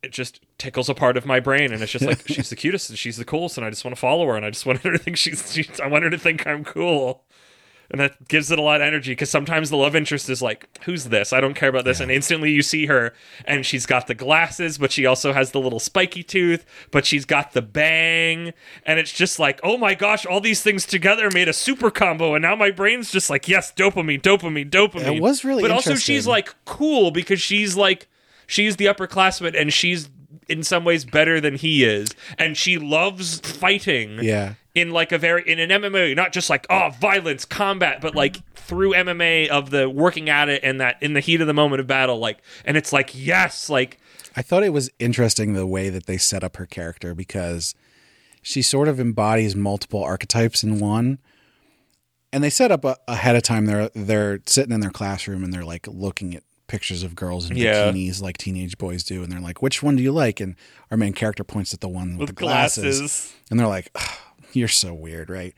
it 0.01 0.11
just 0.11 0.39
tickles 0.57 0.87
a 0.87 0.93
part 0.93 1.17
of 1.17 1.25
my 1.25 1.39
brain, 1.39 1.73
and 1.73 1.81
it's 1.81 1.91
just 1.91 2.05
like 2.05 2.21
she's 2.27 2.49
the 2.49 2.55
cutest 2.55 2.89
and 2.89 2.97
she's 2.97 3.17
the 3.17 3.25
coolest, 3.25 3.57
and 3.57 3.65
I 3.65 3.69
just 3.69 3.83
want 3.83 3.95
to 3.95 3.99
follow 3.99 4.25
her, 4.27 4.35
and 4.35 4.45
I 4.45 4.51
just 4.51 4.65
want 4.65 4.81
her 4.81 4.91
to 4.91 4.97
think 4.97 5.17
she's, 5.17 5.51
she's 5.51 5.79
I 5.79 5.87
want 5.87 6.03
her 6.03 6.09
to 6.09 6.17
think 6.17 6.45
I'm 6.47 6.63
cool 6.63 7.24
and 7.89 7.99
that 7.99 8.27
gives 8.27 8.51
it 8.51 8.59
a 8.59 8.61
lot 8.61 8.81
of 8.81 8.87
energy 8.87 9.11
because 9.11 9.29
sometimes 9.29 9.69
the 9.69 9.77
love 9.77 9.95
interest 9.95 10.29
is 10.29 10.41
like 10.41 10.67
who's 10.85 11.05
this? 11.05 11.33
I 11.33 11.41
don't 11.41 11.53
care 11.53 11.69
about 11.69 11.85
this. 11.85 11.99
And 11.99 12.11
instantly 12.11 12.51
you 12.51 12.61
see 12.61 12.85
her 12.87 13.13
and 13.45 13.65
she's 13.65 13.85
got 13.85 14.07
the 14.07 14.15
glasses 14.15 14.77
but 14.77 14.91
she 14.91 15.05
also 15.05 15.33
has 15.33 15.51
the 15.51 15.59
little 15.59 15.79
spiky 15.79 16.23
tooth 16.23 16.65
but 16.91 17.05
she's 17.05 17.25
got 17.25 17.53
the 17.53 17.61
bang 17.61 18.53
and 18.85 18.99
it's 18.99 19.13
just 19.13 19.39
like 19.39 19.59
oh 19.63 19.77
my 19.77 19.93
gosh 19.93 20.25
all 20.25 20.41
these 20.41 20.61
things 20.61 20.85
together 20.85 21.29
made 21.31 21.47
a 21.47 21.53
super 21.53 21.91
combo. 21.91 22.35
And 22.35 22.41
now 22.41 22.55
my 22.55 22.71
brain's 22.71 23.11
just 23.11 23.29
like 23.29 23.47
yes 23.47 23.71
dopamine 23.71 24.21
dopamine 24.21 24.69
dopamine. 24.69 25.17
It 25.17 25.21
was 25.21 25.43
really 25.43 25.61
but 25.61 25.71
also 25.71 25.95
she's 25.95 26.27
like 26.27 26.53
cool 26.65 27.11
because 27.11 27.41
she's 27.41 27.75
like 27.75 28.07
she's 28.47 28.75
the 28.77 28.85
upperclassman 28.85 29.59
and 29.59 29.71
she's 29.73 30.09
in 30.47 30.63
some 30.63 30.83
ways 30.85 31.05
better 31.05 31.39
than 31.41 31.55
he 31.55 31.83
is 31.83 32.09
and 32.37 32.55
she 32.57 32.77
loves 32.77 33.39
fighting 33.39 34.19
Yeah. 34.21 34.53
in 34.73 34.91
like 34.91 35.11
a 35.11 35.17
very 35.17 35.43
in 35.49 35.59
an 35.59 35.69
MMA, 35.69 36.15
not 36.15 36.33
just 36.33 36.49
like 36.49 36.65
oh 36.69 36.89
violence, 36.99 37.45
combat, 37.45 37.99
but 38.01 38.15
like 38.15 38.37
through 38.55 38.91
MMA 38.93 39.47
of 39.47 39.69
the 39.69 39.89
working 39.89 40.29
at 40.29 40.49
it 40.49 40.61
and 40.63 40.79
that 40.81 40.97
in 41.01 41.13
the 41.13 41.19
heat 41.19 41.41
of 41.41 41.47
the 41.47 41.53
moment 41.53 41.79
of 41.79 41.87
battle, 41.87 42.17
like 42.19 42.39
and 42.65 42.77
it's 42.77 42.91
like 42.93 43.11
yes, 43.13 43.69
like 43.69 43.99
I 44.35 44.41
thought 44.41 44.63
it 44.63 44.73
was 44.73 44.89
interesting 44.99 45.53
the 45.53 45.65
way 45.67 45.89
that 45.89 46.07
they 46.07 46.17
set 46.17 46.43
up 46.43 46.57
her 46.57 46.65
character 46.65 47.15
because 47.15 47.73
she 48.41 48.61
sort 48.61 48.87
of 48.87 48.99
embodies 48.99 49.55
multiple 49.55 50.03
archetypes 50.03 50.61
in 50.63 50.79
one. 50.79 51.19
And 52.33 52.43
they 52.43 52.49
set 52.49 52.69
up 52.69 52.83
a, 52.83 52.97
ahead 53.07 53.35
of 53.37 53.43
time. 53.43 53.65
They're 53.65 53.89
they're 53.95 54.39
sitting 54.45 54.73
in 54.73 54.81
their 54.81 54.89
classroom 54.91 55.43
and 55.43 55.53
they're 55.53 55.63
like 55.63 55.87
looking 55.87 56.35
at 56.35 56.43
pictures 56.67 57.03
of 57.03 57.15
girls 57.15 57.49
in 57.49 57.57
Yeah. 57.57 57.91
bikinis 57.91 58.21
like 58.21 58.37
teenage 58.37 58.77
boys 58.77 59.03
do, 59.03 59.21
and 59.23 59.31
they're 59.31 59.39
like, 59.39 59.61
"Which 59.61 59.83
one 59.83 59.95
do 59.95 60.03
you 60.03 60.11
like?" 60.11 60.39
And 60.39 60.55
our 60.91 60.97
main 60.97 61.13
character 61.13 61.43
points 61.43 61.73
at 61.73 61.81
the 61.81 61.89
one 61.89 62.11
with, 62.17 62.19
with 62.19 62.29
the 62.29 62.33
glasses, 62.35 62.99
glasses. 62.99 63.33
and 63.51 63.59
they're 63.59 63.67
like, 63.67 63.95
"You're 64.53 64.67
so 64.67 64.93
weird, 64.93 65.29
right?" 65.29 65.53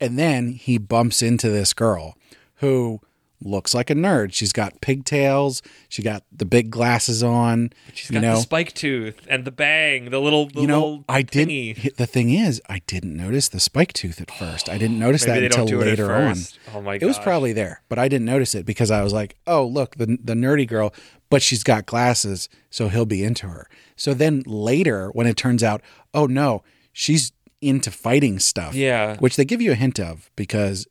And 0.00 0.18
then 0.18 0.48
he 0.52 0.78
bumps 0.78 1.22
into 1.22 1.48
this 1.50 1.72
girl 1.72 2.16
who 2.56 3.00
looks 3.44 3.74
like 3.74 3.90
a 3.90 3.94
nerd. 3.94 4.32
She's 4.32 4.52
got 4.52 4.80
pigtails. 4.80 5.62
She 5.88 6.02
got 6.02 6.24
the 6.32 6.44
big 6.44 6.70
glasses 6.70 7.22
on. 7.22 7.70
She's 7.94 8.10
got 8.10 8.22
know, 8.22 8.34
the 8.36 8.40
spike 8.42 8.72
tooth 8.72 9.20
and 9.28 9.44
the 9.44 9.50
bang, 9.50 10.10
the 10.10 10.20
little 10.20 10.46
the 10.48 10.60
you 10.62 10.66
know, 10.66 10.80
little 10.80 11.04
I 11.08 11.22
didn't. 11.22 11.48
thingy. 11.50 11.96
The 11.96 12.06
thing 12.06 12.30
is, 12.30 12.60
I 12.68 12.80
didn't 12.86 13.16
notice 13.16 13.48
the 13.48 13.60
spike 13.60 13.92
tooth 13.92 14.20
at 14.20 14.30
first. 14.30 14.68
I 14.68 14.78
didn't 14.78 14.98
notice 14.98 15.24
that 15.24 15.42
until 15.42 15.66
do 15.66 15.80
it 15.80 15.84
at 15.84 15.98
later 15.98 16.12
on. 16.14 16.36
Oh 16.74 16.80
my 16.80 16.94
It 16.94 17.04
was 17.04 17.18
probably 17.18 17.52
there, 17.52 17.82
but 17.88 17.98
I 17.98 18.08
didn't 18.08 18.26
notice 18.26 18.54
it 18.54 18.64
because 18.66 18.90
I 18.90 19.02
was 19.02 19.12
like, 19.12 19.36
"Oh, 19.46 19.66
look, 19.66 19.96
the 19.96 20.18
the 20.22 20.34
nerdy 20.34 20.66
girl, 20.66 20.92
but 21.30 21.42
she's 21.42 21.62
got 21.62 21.86
glasses, 21.86 22.48
so 22.70 22.88
he'll 22.88 23.06
be 23.06 23.22
into 23.24 23.46
her." 23.48 23.68
So 23.96 24.14
then 24.14 24.42
later, 24.46 25.08
when 25.10 25.26
it 25.26 25.36
turns 25.36 25.62
out, 25.62 25.82
"Oh 26.14 26.26
no, 26.26 26.62
she's 26.92 27.32
into 27.60 27.90
fighting 27.90 28.38
stuff," 28.38 28.74
Yeah. 28.74 29.16
which 29.18 29.36
they 29.36 29.44
give 29.44 29.60
you 29.62 29.72
a 29.72 29.76
hint 29.76 30.00
of 30.00 30.30
because 30.36 30.86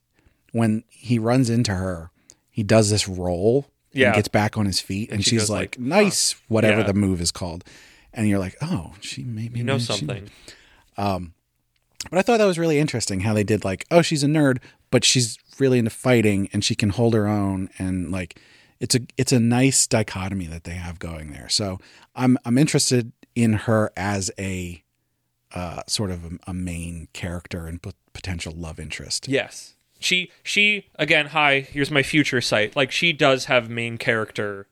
when 0.53 0.83
he 0.89 1.17
runs 1.19 1.49
into 1.49 1.73
her, 1.73 2.11
he 2.61 2.63
does 2.63 2.89
this 2.91 3.07
roll 3.07 3.65
Yeah. 3.91 4.07
and 4.07 4.15
gets 4.15 4.27
back 4.27 4.55
on 4.57 4.65
his 4.67 4.79
feet, 4.79 5.11
and, 5.11 5.23
she 5.23 5.31
she's 5.31 5.49
like, 5.49 5.75
like, 5.77 5.79
"Nice," 5.79 6.35
whatever 6.47 6.81
Yeah. 6.81 6.87
the 6.87 6.93
move 6.93 7.19
is 7.21 7.31
called, 7.31 7.63
and 8.13 8.27
you're 8.29 8.37
like, 8.39 8.55
"Oh, 8.61 8.93
she 9.01 9.23
maybe 9.23 9.57
You 9.59 9.65
know 9.65 9.79
she- 9.79 9.85
something. 9.85 10.29
but 10.95 12.17
I 12.19 12.21
thought 12.21 12.37
that 12.37 12.45
was 12.45 12.59
really 12.59 12.79
interesting 12.79 13.21
how 13.21 13.33
they 13.33 13.43
did 13.43 13.63
like, 13.63 13.85
oh, 13.91 14.01
she's 14.01 14.23
a 14.23 14.27
nerd, 14.27 14.57
but 14.89 15.03
she's 15.05 15.37
really 15.59 15.79
into 15.79 15.91
fighting 15.91 16.49
and 16.53 16.63
she 16.63 16.75
can 16.75 16.89
hold 16.89 17.13
her 17.13 17.27
own 17.27 17.69
and 17.77 18.11
like 18.11 18.39
it's 18.79 18.95
a 18.95 19.01
it's 19.17 19.31
a 19.31 19.39
nice 19.39 19.85
dichotomy 19.87 20.47
that 20.47 20.63
they 20.63 20.73
have 20.73 20.97
going 20.99 21.31
there. 21.31 21.49
So 21.49 21.79
I'm 22.15 22.37
I'm 22.45 22.57
interested 22.57 23.11
in 23.35 23.53
her 23.53 23.91
as 23.95 24.31
a 24.39 24.83
uh, 25.53 25.81
sort 25.87 26.11
of 26.11 26.25
a, 26.25 26.29
a 26.47 26.53
main 26.53 27.07
character 27.13 27.67
and 27.67 27.81
pot- 27.81 27.95
potential 28.13 28.53
love 28.55 28.79
interest. 28.79 29.27
Yes. 29.27 29.75
She 30.01 30.31
she 30.43 30.87
again, 30.95 31.27
hi, 31.27 31.61
here's 31.61 31.91
my 31.91 32.01
future 32.03 32.41
site. 32.41 32.75
Like 32.75 32.91
she 32.91 33.13
does 33.13 33.45
have 33.45 33.69
main 33.69 33.97
character 33.97 34.67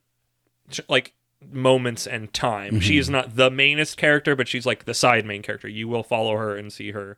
like 0.90 1.14
moments 1.52 2.08
and 2.08 2.34
time. 2.34 2.80
She 2.80 2.98
is 2.98 3.10
not 3.10 3.36
the 3.36 3.50
mainest 3.52 3.96
character, 3.96 4.36
but 4.36 4.48
she's 4.48 4.66
like 4.66 4.86
the 4.86 4.94
side 4.94 5.26
main 5.26 5.44
character. 5.44 5.68
You 5.68 5.88
will 5.88 6.04
follow 6.04 6.36
her 6.36 6.58
and 6.58 6.74
see 6.74 6.92
her 6.92 7.18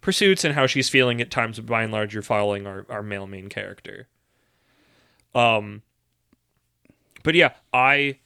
pursuits 0.00 0.44
and 0.44 0.54
how 0.54 0.66
she's 0.66 0.88
feeling 0.88 1.20
at 1.20 1.30
times, 1.30 1.58
but 1.58 1.66
by 1.66 1.82
and 1.82 1.92
large 1.92 2.14
you're 2.14 2.22
following 2.22 2.66
our, 2.66 2.86
our 2.88 3.02
male 3.02 3.26
main 3.26 3.48
character. 3.48 4.06
Um 5.34 5.82
but 7.24 7.34
yeah, 7.34 7.54
I 7.72 8.18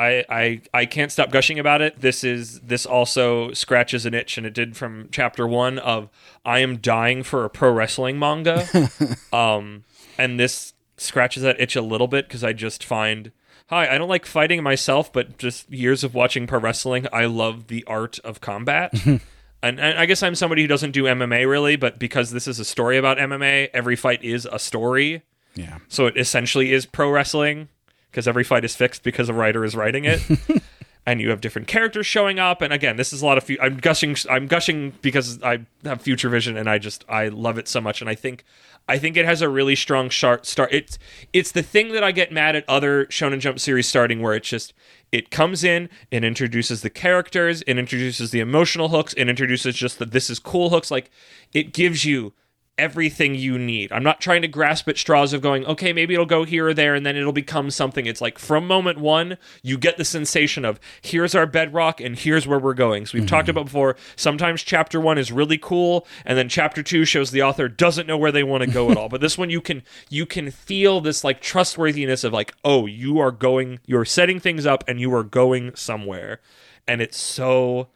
I, 0.00 0.24
I 0.30 0.62
I 0.72 0.86
can't 0.86 1.12
stop 1.12 1.30
gushing 1.30 1.58
about 1.58 1.82
it. 1.82 2.00
This 2.00 2.24
is 2.24 2.60
this 2.60 2.86
also 2.86 3.52
scratches 3.52 4.06
an 4.06 4.14
itch, 4.14 4.38
and 4.38 4.46
it 4.46 4.54
did 4.54 4.74
from 4.74 5.10
chapter 5.12 5.46
one 5.46 5.78
of 5.78 6.08
I 6.42 6.60
am 6.60 6.78
dying 6.78 7.22
for 7.22 7.44
a 7.44 7.50
pro 7.50 7.70
wrestling 7.70 8.18
manga, 8.18 8.66
um, 9.32 9.84
and 10.16 10.40
this 10.40 10.72
scratches 10.96 11.42
that 11.42 11.60
itch 11.60 11.76
a 11.76 11.82
little 11.82 12.08
bit 12.08 12.28
because 12.28 12.42
I 12.42 12.54
just 12.54 12.82
find 12.82 13.30
hi 13.66 13.94
I 13.94 13.98
don't 13.98 14.08
like 14.08 14.24
fighting 14.24 14.62
myself, 14.62 15.12
but 15.12 15.36
just 15.36 15.70
years 15.70 16.02
of 16.02 16.14
watching 16.14 16.46
pro 16.46 16.60
wrestling, 16.60 17.06
I 17.12 17.26
love 17.26 17.66
the 17.66 17.84
art 17.84 18.18
of 18.20 18.40
combat. 18.40 18.94
And, 19.62 19.78
and 19.78 19.98
I 19.98 20.06
guess 20.06 20.22
I'm 20.22 20.34
somebody 20.34 20.62
who 20.62 20.68
doesn't 20.68 20.92
do 20.92 21.04
MMA 21.04 21.46
really, 21.46 21.76
but 21.76 21.98
because 21.98 22.30
this 22.30 22.48
is 22.48 22.58
a 22.58 22.64
story 22.64 22.96
about 22.96 23.18
MMA, 23.18 23.68
every 23.74 23.94
fight 23.94 24.24
is 24.24 24.48
a 24.50 24.58
story. 24.58 25.20
Yeah. 25.54 25.80
So 25.86 26.06
it 26.06 26.16
essentially 26.16 26.72
is 26.72 26.86
pro 26.86 27.10
wrestling 27.10 27.68
because 28.10 28.26
every 28.28 28.44
fight 28.44 28.64
is 28.64 28.76
fixed 28.76 29.02
because 29.02 29.28
a 29.28 29.34
writer 29.34 29.64
is 29.64 29.74
writing 29.76 30.04
it. 30.04 30.20
and 31.06 31.20
you 31.20 31.30
have 31.30 31.40
different 31.40 31.66
characters 31.66 32.06
showing 32.06 32.38
up. 32.38 32.60
And 32.62 32.72
again 32.72 32.96
this 32.96 33.12
is 33.12 33.22
a 33.22 33.26
lot 33.26 33.38
of 33.38 33.44
fu- 33.44 33.56
i'm 33.60 33.76
gushing 33.78 34.16
i'm 34.28 34.46
gushing 34.46 34.92
because 35.02 35.42
i 35.42 35.60
have 35.84 36.02
future 36.02 36.28
vision 36.28 36.56
and 36.56 36.68
i 36.68 36.78
just 36.78 37.04
i 37.08 37.28
love 37.28 37.58
it 37.58 37.68
so 37.68 37.80
much. 37.80 38.00
And 38.00 38.10
i 38.10 38.14
think 38.14 38.44
i 38.88 38.98
think 38.98 39.16
it 39.16 39.24
has 39.24 39.42
a 39.42 39.48
really 39.48 39.76
strong 39.76 40.08
sharp 40.08 40.44
start 40.46 40.72
it's 40.72 40.98
it's 41.32 41.52
the 41.52 41.62
thing 41.62 41.92
that 41.92 42.04
i 42.04 42.12
get 42.12 42.32
mad 42.32 42.56
at 42.56 42.64
other 42.68 43.06
shonen 43.06 43.40
jump 43.40 43.60
series 43.60 43.86
starting 43.86 44.20
where 44.20 44.34
it's 44.34 44.48
just 44.48 44.72
it 45.12 45.30
comes 45.30 45.62
in 45.64 45.88
it 46.10 46.24
introduces 46.24 46.82
the 46.82 46.90
characters 46.90 47.62
it 47.66 47.78
introduces 47.78 48.30
the 48.30 48.40
emotional 48.40 48.88
hooks 48.88 49.12
it 49.14 49.28
introduces 49.28 49.74
just 49.74 49.98
that 49.98 50.12
this 50.12 50.30
is 50.30 50.38
cool 50.38 50.70
hooks. 50.70 50.90
Like 50.90 51.10
it 51.52 51.72
gives 51.72 52.04
you 52.04 52.32
everything 52.80 53.34
you 53.34 53.58
need. 53.58 53.92
I'm 53.92 54.02
not 54.02 54.20
trying 54.20 54.42
to 54.42 54.48
grasp 54.48 54.88
at 54.88 54.96
straws 54.96 55.32
of 55.32 55.42
going, 55.42 55.64
okay, 55.66 55.92
maybe 55.92 56.14
it'll 56.14 56.26
go 56.26 56.44
here 56.44 56.68
or 56.68 56.74
there 56.74 56.94
and 56.94 57.04
then 57.04 57.14
it'll 57.14 57.32
become 57.32 57.70
something. 57.70 58.06
It's 58.06 58.22
like 58.22 58.38
from 58.38 58.66
moment 58.66 58.98
one, 58.98 59.36
you 59.62 59.76
get 59.76 59.98
the 59.98 60.04
sensation 60.04 60.64
of 60.64 60.80
here's 61.02 61.34
our 61.34 61.46
bedrock 61.46 62.00
and 62.00 62.18
here's 62.18 62.46
where 62.46 62.58
we're 62.58 62.74
going. 62.74 63.04
So 63.06 63.18
we've 63.18 63.28
talked 63.28 63.44
mm-hmm. 63.44 63.50
about 63.50 63.66
before, 63.66 63.96
sometimes 64.16 64.62
chapter 64.62 64.98
one 64.98 65.18
is 65.18 65.30
really 65.30 65.58
cool, 65.58 66.06
and 66.24 66.38
then 66.38 66.48
chapter 66.48 66.82
two 66.82 67.04
shows 67.04 67.30
the 67.30 67.42
author 67.42 67.68
doesn't 67.68 68.06
know 68.06 68.16
where 68.16 68.32
they 68.32 68.42
want 68.42 68.64
to 68.64 68.70
go 68.70 68.90
at 68.90 68.96
all. 68.96 69.08
But 69.10 69.20
this 69.20 69.36
one 69.36 69.50
you 69.50 69.60
can 69.60 69.82
you 70.08 70.24
can 70.24 70.52
feel 70.52 71.00
this 71.00 71.24
like 71.24 71.40
trustworthiness 71.40 72.22
of 72.22 72.32
like, 72.32 72.54
oh, 72.64 72.86
you 72.86 73.18
are 73.18 73.32
going, 73.32 73.80
you're 73.84 74.04
setting 74.04 74.38
things 74.38 74.66
up 74.66 74.84
and 74.86 75.00
you 75.00 75.12
are 75.14 75.24
going 75.24 75.74
somewhere. 75.74 76.40
And 76.86 77.02
it's 77.02 77.18
so 77.18 77.88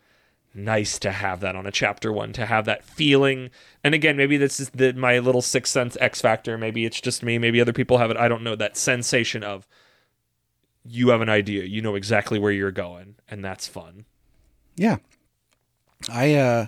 nice 0.54 0.98
to 1.00 1.10
have 1.10 1.40
that 1.40 1.56
on 1.56 1.66
a 1.66 1.72
chapter 1.72 2.12
one 2.12 2.32
to 2.32 2.46
have 2.46 2.64
that 2.64 2.84
feeling. 2.84 3.50
And 3.82 3.94
again 3.94 4.16
maybe 4.16 4.36
this 4.36 4.60
is 4.60 4.70
the, 4.70 4.92
my 4.92 5.18
little 5.18 5.42
sixth 5.42 5.72
sense 5.72 5.96
x 6.00 6.20
factor. 6.20 6.56
Maybe 6.56 6.84
it's 6.84 7.00
just 7.00 7.22
me. 7.22 7.38
Maybe 7.38 7.60
other 7.60 7.72
people 7.72 7.98
have 7.98 8.10
it. 8.10 8.16
I 8.16 8.28
don't 8.28 8.42
know. 8.42 8.56
That 8.56 8.76
sensation 8.76 9.42
of 9.42 9.66
you 10.84 11.08
have 11.08 11.20
an 11.20 11.28
idea. 11.28 11.64
You 11.64 11.82
know 11.82 11.94
exactly 11.94 12.38
where 12.38 12.52
you're 12.52 12.70
going. 12.70 13.16
And 13.28 13.44
that's 13.44 13.66
fun. 13.66 14.04
Yeah. 14.76 14.96
I 16.10 16.34
uh 16.34 16.66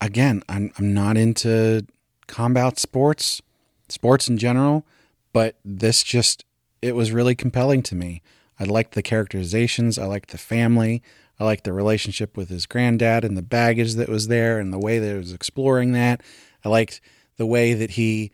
again, 0.00 0.42
I'm 0.48 0.72
I'm 0.78 0.92
not 0.92 1.16
into 1.16 1.86
combat 2.26 2.78
sports, 2.78 3.40
sports 3.88 4.28
in 4.28 4.38
general, 4.38 4.84
but 5.32 5.56
this 5.64 6.02
just 6.02 6.44
it 6.82 6.94
was 6.94 7.12
really 7.12 7.34
compelling 7.34 7.82
to 7.84 7.94
me. 7.94 8.22
I 8.58 8.64
liked 8.64 8.94
the 8.94 9.02
characterizations, 9.02 9.98
I 9.98 10.04
liked 10.04 10.30
the 10.30 10.38
family, 10.38 11.02
I 11.42 11.44
liked 11.44 11.64
the 11.64 11.72
relationship 11.72 12.36
with 12.36 12.50
his 12.50 12.66
granddad 12.66 13.24
and 13.24 13.36
the 13.36 13.42
baggage 13.42 13.94
that 13.94 14.08
was 14.08 14.28
there 14.28 14.60
and 14.60 14.72
the 14.72 14.78
way 14.78 15.00
that 15.00 15.12
it 15.12 15.18
was 15.18 15.32
exploring 15.32 15.90
that. 15.90 16.22
I 16.64 16.68
liked 16.68 17.00
the 17.36 17.46
way 17.46 17.74
that 17.74 17.90
he 17.92 18.30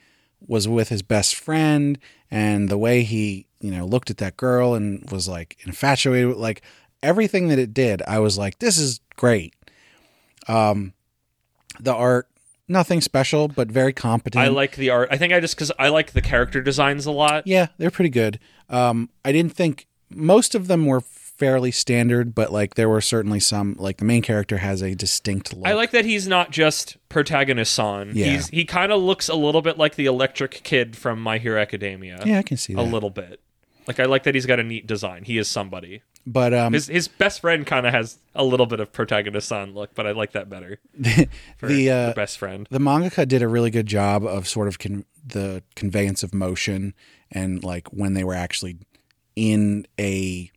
was 0.46 0.68
with 0.68 0.90
his 0.90 1.00
best 1.00 1.34
friend 1.34 1.98
and 2.30 2.68
the 2.68 2.76
way 2.76 3.04
he, 3.04 3.46
you 3.62 3.70
know, 3.70 3.86
looked 3.86 4.10
at 4.10 4.18
that 4.18 4.36
girl 4.36 4.74
and 4.74 5.10
was 5.10 5.26
like 5.26 5.56
infatuated 5.64 6.28
with 6.28 6.36
like 6.36 6.60
everything 7.02 7.48
that 7.48 7.58
it 7.58 7.72
did. 7.72 8.02
I 8.02 8.18
was 8.18 8.36
like, 8.36 8.58
this 8.58 8.76
is 8.76 9.00
great. 9.16 9.54
Um, 10.46 10.92
the 11.80 11.94
art, 11.94 12.28
nothing 12.68 13.00
special, 13.00 13.48
but 13.48 13.68
very 13.68 13.94
competent. 13.94 14.44
i 14.44 14.48
like 14.48 14.76
the 14.76 14.90
art 14.90 15.08
i 15.10 15.16
think 15.16 15.32
i 15.32 15.40
just 15.40 15.54
because 15.56 15.72
i 15.78 15.88
like 15.88 16.12
the 16.12 16.20
character 16.20 16.60
designs 16.60 17.06
a 17.06 17.10
lot 17.10 17.46
Yeah, 17.46 17.68
they're 17.78 17.90
pretty 17.90 18.10
good. 18.10 18.38
Um, 18.68 19.08
I 19.24 19.32
didn't 19.32 19.54
think 19.54 19.86
most 20.10 20.54
of 20.54 20.66
them 20.68 20.84
were 20.84 21.00
fairly 21.38 21.70
standard, 21.70 22.34
but 22.34 22.52
like 22.52 22.74
there 22.74 22.88
were 22.88 23.00
certainly 23.00 23.40
some. 23.40 23.76
Like 23.78 23.96
the 23.98 24.04
main 24.04 24.22
character 24.22 24.58
has 24.58 24.82
a 24.82 24.94
distinct 24.94 25.54
look. 25.54 25.66
I 25.66 25.72
like 25.72 25.92
that 25.92 26.04
he's 26.04 26.26
not 26.28 26.50
just 26.50 26.96
protagonist 27.08 27.72
son. 27.72 28.12
Yeah. 28.14 28.26
He's 28.26 28.48
he 28.48 28.64
kind 28.64 28.92
of 28.92 29.00
looks 29.00 29.28
a 29.28 29.34
little 29.34 29.62
bit 29.62 29.78
like 29.78 29.94
the 29.94 30.06
electric 30.06 30.62
kid 30.64 30.96
from 30.96 31.20
My 31.22 31.38
Hero 31.38 31.60
Academia. 31.60 32.22
Yeah, 32.26 32.38
I 32.38 32.42
can 32.42 32.56
see 32.56 32.74
a 32.74 32.82
little 32.82 33.10
bit. 33.10 33.40
Like 33.86 33.98
I 34.00 34.04
like 34.04 34.24
that 34.24 34.34
he's 34.34 34.44
got 34.46 34.60
a 34.60 34.64
neat 34.64 34.86
design. 34.86 35.24
He 35.24 35.38
is 35.38 35.48
somebody. 35.48 36.02
but 36.26 36.52
um, 36.52 36.74
His 36.74 36.88
his 36.88 37.08
best 37.08 37.40
friend 37.40 37.66
kind 37.66 37.86
of 37.86 37.94
has 37.94 38.18
a 38.34 38.44
little 38.44 38.66
bit 38.66 38.80
of 38.80 38.92
protagonist 38.92 39.48
son 39.48 39.72
look, 39.72 39.94
but 39.94 40.06
I 40.06 40.10
like 40.10 40.32
that 40.32 40.50
better. 40.50 40.78
For 41.56 41.66
the 41.68 41.90
uh, 41.90 42.08
the 42.08 42.14
best 42.14 42.36
friend. 42.36 42.66
the 42.70 42.78
mangaka 42.80 43.26
did 43.26 43.40
a 43.42 43.48
really 43.48 43.70
good 43.70 43.86
job 43.86 44.26
of 44.26 44.46
sort 44.46 44.68
of 44.68 44.78
con- 44.78 45.06
the 45.26 45.62
conveyance 45.74 46.22
of 46.22 46.34
motion 46.34 46.92
and 47.30 47.62
like 47.64 47.88
when 47.88 48.12
they 48.14 48.24
were 48.24 48.34
actually 48.34 48.76
in 49.36 49.86
a 49.98 50.50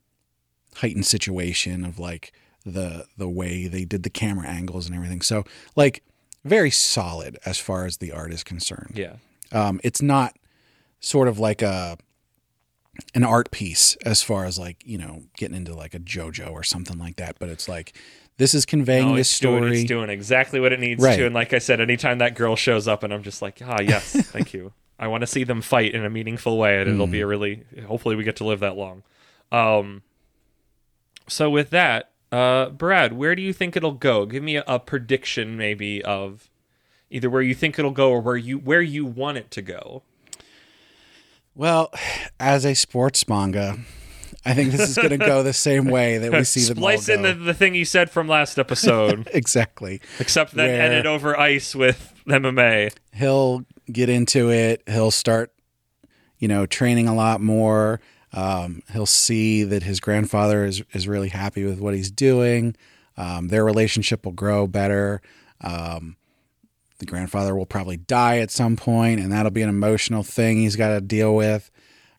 heightened 0.81 1.05
situation 1.05 1.85
of 1.85 1.97
like 1.99 2.33
the 2.65 3.05
the 3.17 3.29
way 3.29 3.67
they 3.67 3.85
did 3.85 4.03
the 4.03 4.09
camera 4.09 4.47
angles 4.47 4.85
and 4.87 4.95
everything. 4.95 5.21
So 5.21 5.43
like 5.75 6.03
very 6.43 6.71
solid 6.71 7.37
as 7.45 7.57
far 7.59 7.85
as 7.85 7.97
the 7.97 8.11
art 8.11 8.33
is 8.33 8.43
concerned. 8.43 8.93
Yeah. 8.95 9.15
Um, 9.51 9.79
it's 9.83 10.01
not 10.01 10.35
sort 10.99 11.27
of 11.27 11.39
like 11.39 11.61
a 11.61 11.97
an 13.15 13.23
art 13.23 13.51
piece 13.51 13.95
as 14.05 14.21
far 14.21 14.45
as 14.45 14.59
like 14.59 14.83
you 14.85 14.97
know 14.97 15.23
getting 15.37 15.55
into 15.57 15.73
like 15.73 15.93
a 15.93 15.99
JoJo 15.99 16.51
or 16.51 16.63
something 16.63 16.97
like 16.97 17.15
that, 17.17 17.37
but 17.39 17.49
it's 17.49 17.67
like 17.69 17.95
this 18.37 18.53
is 18.53 18.65
conveying 18.65 19.09
No, 19.09 19.15
this 19.15 19.31
it's 19.31 19.39
doing, 19.39 19.63
story. 19.63 19.77
it's 19.81 19.87
doing 19.87 20.09
exactly 20.09 20.59
what 20.59 20.71
it 20.73 20.79
needs 20.79 21.01
Right. 21.01 21.15
to. 21.17 21.25
And 21.25 21.35
like 21.35 21.53
I 21.53 21.59
said, 21.59 21.79
anytime 21.79 22.17
that 22.19 22.35
girl 22.35 22.55
shows 22.55 22.87
up, 22.87 23.03
and 23.03 23.13
I'm 23.13 23.21
just 23.23 23.41
like, 23.41 23.59
ah, 23.63 23.79
yes, 23.81 24.13
thank 24.31 24.53
you. 24.53 24.73
I 24.97 25.07
want 25.07 25.21
to 25.21 25.27
see 25.27 25.43
them 25.43 25.61
fight 25.61 25.93
in 25.93 26.03
a 26.05 26.09
meaningful 26.09 26.57
way, 26.57 26.79
and 26.81 26.89
it'll 26.89 27.07
Mm. 27.07 27.11
be 27.11 27.21
a 27.21 27.27
really. 27.27 27.63
Hopefully, 27.87 28.15
we 28.15 28.23
get 28.23 28.37
to 28.37 28.43
live 28.45 28.59
that 28.61 28.75
long. 28.77 29.03
Um. 29.51 30.01
So 31.31 31.49
with 31.49 31.69
that, 31.69 32.11
uh, 32.31 32.69
Brad, 32.69 33.13
where 33.13 33.35
do 33.35 33.41
you 33.41 33.53
think 33.53 33.75
it'll 33.77 33.93
go? 33.93 34.25
Give 34.25 34.43
me 34.43 34.57
a, 34.57 34.63
a 34.67 34.79
prediction, 34.79 35.55
maybe 35.57 36.03
of 36.03 36.49
either 37.09 37.29
where 37.29 37.41
you 37.41 37.55
think 37.55 37.79
it'll 37.79 37.91
go 37.91 38.11
or 38.11 38.19
where 38.21 38.35
you 38.35 38.57
where 38.57 38.81
you 38.81 39.05
want 39.05 39.37
it 39.37 39.49
to 39.51 39.61
go. 39.61 40.03
Well, 41.55 41.93
as 42.39 42.65
a 42.65 42.73
sports 42.73 43.27
manga, 43.27 43.79
I 44.45 44.53
think 44.53 44.71
this 44.71 44.89
is 44.89 44.95
going 44.97 45.11
to 45.11 45.17
go 45.17 45.41
the 45.43 45.53
same 45.53 45.85
way 45.85 46.17
that 46.17 46.31
we 46.31 46.43
see 46.43 46.61
them 46.61 46.83
all 46.83 46.89
Splice 46.89 47.09
in 47.09 47.21
the, 47.21 47.33
the 47.33 47.53
thing 47.53 47.75
you 47.75 47.85
said 47.85 48.09
from 48.09 48.27
last 48.27 48.57
episode, 48.59 49.29
exactly. 49.33 50.01
except 50.19 50.53
then 50.53 50.67
Where- 50.67 50.81
edit 50.81 51.05
over 51.05 51.37
ice 51.39 51.75
with 51.75 52.13
MMA. 52.27 52.93
He'll 53.13 53.65
get 53.91 54.09
into 54.09 54.49
it. 54.51 54.83
He'll 54.87 55.11
start, 55.11 55.53
you 56.39 56.47
know, 56.47 56.65
training 56.65 57.07
a 57.07 57.15
lot 57.15 57.41
more. 57.41 58.01
Um, 58.33 58.81
he'll 58.93 59.05
see 59.05 59.63
that 59.63 59.83
his 59.83 59.99
grandfather 59.99 60.65
is 60.65 60.83
is 60.93 61.07
really 61.07 61.29
happy 61.29 61.65
with 61.65 61.79
what 61.79 61.93
he's 61.93 62.11
doing. 62.11 62.75
Um, 63.17 63.49
their 63.49 63.65
relationship 63.65 64.25
will 64.25 64.31
grow 64.31 64.67
better. 64.67 65.21
Um, 65.61 66.15
the 66.99 67.05
grandfather 67.05 67.55
will 67.55 67.65
probably 67.65 67.97
die 67.97 68.37
at 68.39 68.51
some 68.51 68.75
point, 68.75 69.19
and 69.19 69.31
that'll 69.31 69.51
be 69.51 69.63
an 69.63 69.69
emotional 69.69 70.23
thing 70.23 70.57
he's 70.57 70.75
got 70.75 70.89
to 70.89 71.01
deal 71.01 71.35
with. 71.35 71.71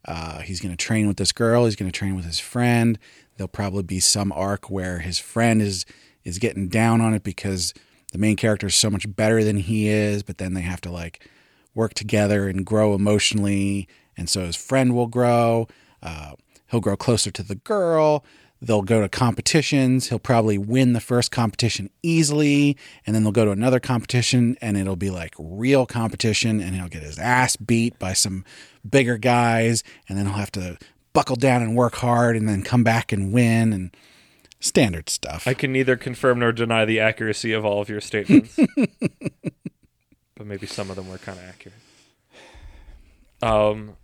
Uh, 0.04 0.40
he's 0.40 0.60
going 0.60 0.72
to 0.72 0.84
train 0.84 1.06
with 1.06 1.16
this 1.16 1.32
girl. 1.32 1.64
He's 1.64 1.76
going 1.76 1.90
to 1.90 1.96
train 1.96 2.16
with 2.16 2.24
his 2.24 2.40
friend. 2.40 2.98
There'll 3.36 3.48
probably 3.48 3.84
be 3.84 4.00
some 4.00 4.32
arc 4.32 4.70
where 4.70 4.98
his 4.98 5.18
friend 5.18 5.62
is 5.62 5.86
is 6.24 6.38
getting 6.38 6.68
down 6.68 7.00
on 7.00 7.14
it 7.14 7.22
because 7.22 7.72
the 8.12 8.18
main 8.18 8.36
character 8.36 8.66
is 8.66 8.74
so 8.74 8.90
much 8.90 9.06
better 9.16 9.42
than 9.42 9.56
he 9.56 9.88
is. 9.88 10.22
But 10.22 10.38
then 10.38 10.54
they 10.54 10.60
have 10.60 10.80
to 10.82 10.90
like 10.90 11.28
work 11.74 11.94
together 11.94 12.48
and 12.48 12.66
grow 12.66 12.94
emotionally, 12.94 13.88
and 14.16 14.28
so 14.28 14.44
his 14.44 14.56
friend 14.56 14.94
will 14.94 15.06
grow. 15.06 15.68
Uh, 16.02 16.32
he'll 16.70 16.80
grow 16.80 16.96
closer 16.96 17.30
to 17.30 17.42
the 17.42 17.54
girl. 17.54 18.24
They'll 18.60 18.82
go 18.82 19.00
to 19.00 19.08
competitions. 19.08 20.08
He'll 20.08 20.20
probably 20.20 20.56
win 20.56 20.92
the 20.92 21.00
first 21.00 21.30
competition 21.32 21.90
easily, 22.02 22.76
and 23.04 23.14
then 23.14 23.24
they'll 23.24 23.32
go 23.32 23.44
to 23.44 23.50
another 23.50 23.80
competition, 23.80 24.56
and 24.60 24.76
it'll 24.76 24.94
be 24.94 25.10
like 25.10 25.34
real 25.38 25.84
competition, 25.84 26.60
and 26.60 26.76
he'll 26.76 26.88
get 26.88 27.02
his 27.02 27.18
ass 27.18 27.56
beat 27.56 27.98
by 27.98 28.12
some 28.12 28.44
bigger 28.88 29.18
guys, 29.18 29.82
and 30.08 30.16
then 30.16 30.26
he'll 30.26 30.36
have 30.36 30.52
to 30.52 30.78
buckle 31.12 31.36
down 31.36 31.60
and 31.60 31.76
work 31.76 31.96
hard, 31.96 32.36
and 32.36 32.48
then 32.48 32.62
come 32.62 32.84
back 32.84 33.12
and 33.12 33.32
win, 33.32 33.72
and 33.72 33.96
standard 34.62 35.08
stuff. 35.10 35.46
I 35.46 35.54
can 35.54 35.72
neither 35.72 35.96
confirm 35.96 36.38
nor 36.38 36.52
deny 36.52 36.84
the 36.84 37.00
accuracy 37.00 37.52
of 37.52 37.64
all 37.64 37.82
of 37.82 37.88
your 37.88 38.00
statements. 38.00 38.56
but 40.36 40.46
maybe 40.46 40.66
some 40.66 40.88
of 40.88 40.96
them 40.96 41.08
were 41.10 41.18
kind 41.18 41.38
of 41.38 41.44
accurate. 41.44 41.74
Um, 43.42 43.96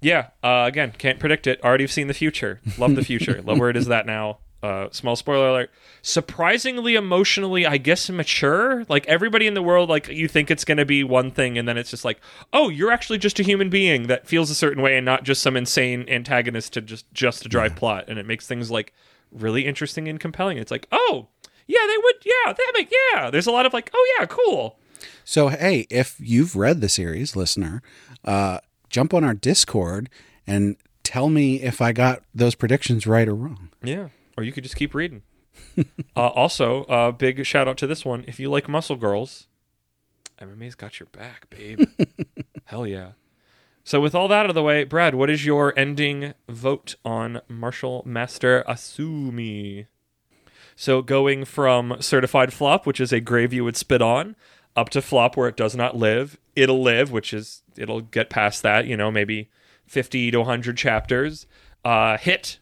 yeah. 0.00 0.28
Uh, 0.42 0.64
again, 0.66 0.92
can't 0.96 1.18
predict 1.18 1.46
it. 1.46 1.62
Already 1.62 1.84
have 1.84 1.92
seen 1.92 2.06
the 2.06 2.14
future. 2.14 2.60
Love 2.78 2.94
the 2.96 3.04
future. 3.04 3.42
Love 3.42 3.58
where 3.58 3.70
it 3.70 3.76
is 3.76 3.86
that 3.86 4.06
now. 4.06 4.38
uh, 4.62 4.88
small 4.90 5.16
spoiler 5.16 5.48
alert. 5.48 5.70
Surprisingly 6.02 6.94
emotionally, 6.94 7.66
I 7.66 7.78
guess 7.78 8.10
mature. 8.10 8.84
Like 8.88 9.06
everybody 9.06 9.46
in 9.46 9.54
the 9.54 9.62
world, 9.62 9.88
like 9.88 10.08
you 10.08 10.28
think 10.28 10.50
it's 10.50 10.64
going 10.64 10.78
to 10.78 10.84
be 10.84 11.02
one 11.02 11.30
thing, 11.30 11.56
and 11.58 11.66
then 11.66 11.78
it's 11.78 11.90
just 11.90 12.04
like, 12.04 12.20
oh, 12.52 12.68
you're 12.68 12.92
actually 12.92 13.18
just 13.18 13.40
a 13.40 13.42
human 13.42 13.70
being 13.70 14.06
that 14.08 14.26
feels 14.26 14.50
a 14.50 14.54
certain 14.54 14.82
way, 14.82 14.96
and 14.96 15.04
not 15.04 15.24
just 15.24 15.42
some 15.42 15.56
insane 15.56 16.04
antagonist 16.08 16.72
to 16.74 16.80
just 16.80 17.10
just 17.12 17.42
to 17.42 17.48
drive 17.48 17.76
plot. 17.76 18.04
And 18.08 18.18
it 18.18 18.26
makes 18.26 18.46
things 18.46 18.70
like 18.70 18.92
really 19.32 19.66
interesting 19.66 20.08
and 20.08 20.20
compelling. 20.20 20.58
It's 20.58 20.70
like, 20.70 20.86
oh, 20.92 21.28
yeah, 21.66 21.86
they 21.86 21.96
would, 21.96 22.14
yeah, 22.24 22.52
that 22.52 22.72
make, 22.74 22.92
yeah. 23.14 23.30
There's 23.30 23.46
a 23.46 23.52
lot 23.52 23.66
of 23.66 23.72
like, 23.72 23.90
oh 23.94 24.16
yeah, 24.18 24.26
cool. 24.26 24.78
So, 25.24 25.48
hey, 25.48 25.86
if 25.88 26.16
you've 26.18 26.54
read 26.56 26.80
the 26.82 26.88
series, 26.88 27.34
listener, 27.34 27.82
uh, 28.24 28.58
jump 28.90 29.14
on 29.14 29.24
our 29.24 29.34
Discord 29.34 30.10
and 30.46 30.76
tell 31.02 31.28
me 31.30 31.62
if 31.62 31.80
I 31.80 31.92
got 31.92 32.22
those 32.34 32.54
predictions 32.54 33.06
right 33.06 33.28
or 33.28 33.34
wrong. 33.34 33.70
Yeah. 33.82 34.08
Or 34.36 34.44
you 34.44 34.52
could 34.52 34.64
just 34.64 34.76
keep 34.76 34.94
reading. 34.94 35.22
uh, 36.16 36.28
also, 36.28 36.84
uh, 36.84 37.12
big 37.12 37.44
shout 37.46 37.68
out 37.68 37.76
to 37.78 37.86
this 37.86 38.04
one. 38.04 38.24
If 38.26 38.38
you 38.38 38.50
like 38.50 38.68
Muscle 38.68 38.96
Girls, 38.96 39.46
MMA's 40.40 40.74
got 40.74 41.00
your 41.00 41.08
back, 41.12 41.48
babe. 41.50 41.82
Hell 42.64 42.86
yeah. 42.86 43.12
So, 43.82 44.00
with 44.00 44.14
all 44.14 44.28
that 44.28 44.44
out 44.44 44.50
of 44.50 44.54
the 44.54 44.62
way, 44.62 44.84
Brad, 44.84 45.14
what 45.14 45.30
is 45.30 45.44
your 45.44 45.76
ending 45.78 46.34
vote 46.48 46.94
on 47.04 47.40
Martial 47.48 48.02
Master 48.06 48.62
Asumi? 48.68 49.86
So, 50.76 51.02
going 51.02 51.44
from 51.44 51.96
certified 52.00 52.52
flop, 52.52 52.86
which 52.86 53.00
is 53.00 53.12
a 53.12 53.20
grave 53.20 53.52
you 53.52 53.64
would 53.64 53.76
spit 53.76 54.02
on, 54.02 54.36
up 54.76 54.88
to 54.90 55.02
flop 55.02 55.36
where 55.36 55.48
it 55.48 55.56
does 55.56 55.74
not 55.76 55.96
live. 55.96 56.38
It'll 56.56 56.82
live, 56.82 57.10
which 57.10 57.32
is 57.32 57.62
it'll 57.76 58.00
get 58.00 58.30
past 58.30 58.62
that, 58.62 58.86
you 58.86 58.96
know, 58.96 59.10
maybe 59.10 59.50
50 59.86 60.30
to 60.30 60.38
100 60.38 60.76
chapters. 60.76 61.46
Uh, 61.84 62.18
hit, 62.18 62.58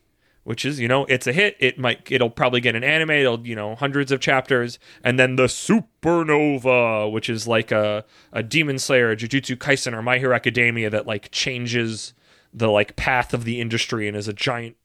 which 0.49 0.64
is 0.64 0.81
you 0.81 0.88
know 0.88 1.05
it's 1.07 1.27
a 1.27 1.33
hit. 1.35 1.57
It 1.59 1.79
might 1.79 2.11
it'll 2.11 2.31
probably 2.31 2.61
get 2.62 2.75
an 2.75 2.83
anime. 2.83 3.11
It'll 3.11 3.47
you 3.47 3.55
know 3.55 3.75
hundreds 3.75 4.11
of 4.11 4.18
chapters, 4.18 4.79
and 5.05 5.18
then 5.18 5.37
the 5.37 5.44
supernova, 5.44 7.12
which 7.12 7.29
is 7.29 7.47
like 7.47 7.71
a 7.71 8.05
a 8.33 8.42
Demon 8.42 8.79
Slayer, 8.79 9.11
a 9.11 9.16
Jujutsu 9.16 9.57
Kaisen, 9.57 9.92
or 9.92 10.01
My 10.01 10.16
Hero 10.16 10.35
Academia 10.35 10.88
that 10.88 11.07
like 11.07 11.31
changes 11.31 12.14
the 12.55 12.68
like 12.68 12.97
path 12.97 13.35
of 13.35 13.44
the 13.44 13.61
industry 13.61 14.09
and 14.09 14.16
is 14.16 14.27
a 14.27 14.33
giant 14.33 14.77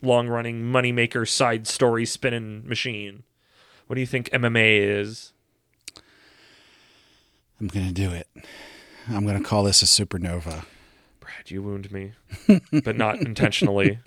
long 0.00 0.28
running 0.28 0.62
moneymaker 0.62 1.28
side 1.28 1.66
story 1.66 2.06
spinning 2.06 2.66
machine. 2.66 3.22
What 3.88 3.96
do 3.96 4.00
you 4.00 4.06
think 4.06 4.30
MMA 4.30 4.98
is? 4.98 5.31
I'm 7.62 7.68
going 7.68 7.86
to 7.86 7.92
do 7.92 8.10
it. 8.10 8.26
I'm 9.08 9.24
going 9.24 9.40
to 9.40 9.48
call 9.48 9.62
this 9.62 9.82
a 9.82 9.84
supernova. 9.84 10.64
Brad, 11.20 11.48
you 11.48 11.62
wound 11.62 11.92
me, 11.92 12.10
but 12.82 12.96
not 12.96 13.20
intentionally. 13.20 14.00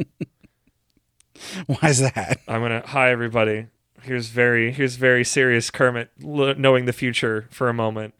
Why 1.65 1.89
is 1.89 1.99
that? 1.99 2.39
I'm 2.49 2.61
gonna. 2.61 2.83
Hi, 2.87 3.11
everybody. 3.11 3.67
Here's 4.01 4.27
very 4.27 4.71
here's 4.71 4.95
very 4.97 5.23
serious 5.23 5.69
Kermit 5.69 6.09
l- 6.23 6.55
knowing 6.55 6.85
the 6.85 6.93
future 6.93 7.47
for 7.49 7.69
a 7.69 7.73
moment. 7.73 8.13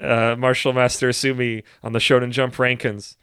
Uh, 0.00 0.36
Martial 0.38 0.72
Master 0.72 1.08
Asumi 1.08 1.64
on 1.82 1.92
the 1.92 1.98
Shonen 1.98 2.30
Jump 2.30 2.54
rankings. 2.54 3.16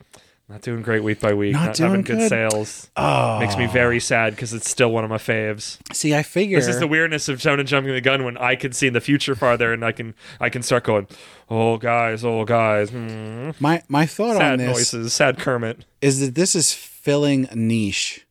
Not 0.47 0.61
doing 0.61 0.83
great 0.83 1.03
week 1.03 1.19
by 1.19 1.33
week. 1.33 1.53
Not 1.53 1.73
doing 1.73 1.89
having 1.89 2.03
good, 2.03 2.17
good? 2.19 2.29
sales. 2.29 2.91
Oh, 2.95 3.39
Makes 3.39 3.57
me 3.57 3.65
very 3.65 3.99
sad 3.99 4.35
because 4.35 4.53
it's 4.53 4.69
still 4.69 4.91
one 4.91 5.03
of 5.03 5.09
my 5.09 5.17
faves. 5.17 5.79
See, 5.91 6.13
I 6.13 6.21
figure 6.21 6.59
This 6.59 6.67
is 6.67 6.79
the 6.79 6.87
weirdness 6.87 7.27
of 7.29 7.39
Shonen 7.39 7.65
jumping 7.65 7.93
the 7.93 8.01
gun 8.01 8.23
when 8.23 8.37
I 8.37 8.55
can 8.55 8.71
see 8.71 8.85
in 8.85 8.93
the 8.93 9.01
future 9.01 9.33
farther 9.33 9.73
and 9.73 9.83
I 9.83 9.91
can 9.91 10.13
I 10.39 10.49
can 10.49 10.61
start 10.61 10.83
going, 10.83 11.07
oh 11.49 11.77
guys, 11.77 12.23
oh 12.23 12.45
guys, 12.45 12.91
hmm. 12.91 13.51
my 13.59 13.81
my 13.87 14.05
thought 14.05 14.35
on 14.35 14.41
sad 14.41 14.59
this 14.59 14.67
noises, 14.67 15.13
sad 15.13 15.39
Kermit. 15.39 15.83
is 15.99 16.19
that 16.19 16.35
this 16.35 16.53
is 16.55 16.73
filling 16.73 17.47
a 17.49 17.55
niche 17.55 18.27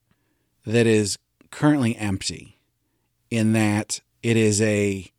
that 0.64 0.86
is 0.86 1.18
currently 1.50 1.96
empty 1.96 2.60
in 3.28 3.54
that 3.54 4.00
it 4.22 4.36
is 4.36 4.62
a 4.62 5.10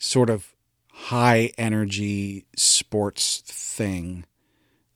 sort 0.00 0.30
of 0.30 0.54
high 0.92 1.52
energy 1.58 2.46
sports 2.56 3.42
thing 3.46 4.24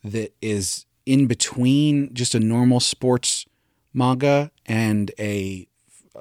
that 0.03 0.35
is 0.40 0.86
in 1.07 1.27
between 1.27 2.12
just 2.12 2.35
a 2.35 2.40
normal 2.40 2.81
sports 2.81 3.47
manga 3.95 4.51
and 4.66 5.11
a 5.19 5.66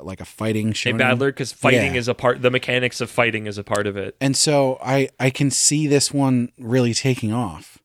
like 0.02 0.20
a 0.22 0.26
fighting 0.26 0.74
show. 0.74 0.90
A 0.92 0.94
battler 0.94 1.32
because 1.32 1.52
fighting 1.54 1.94
Yeah. 1.94 2.00
is 2.00 2.08
a 2.08 2.14
part. 2.14 2.42
The 2.42 2.52
mechanics 2.52 3.00
of 3.02 3.10
fighting 3.10 3.48
is 3.48 3.58
a 3.58 3.64
part 3.64 3.88
of 3.88 3.98
it. 3.98 4.16
And 4.22 4.36
so 4.38 4.78
I 4.84 5.10
I 5.20 5.30
can 5.30 5.50
see 5.52 5.88
this 5.88 6.14
one 6.14 6.52
really 6.60 6.94
taking 6.94 7.34
off. 7.34 7.80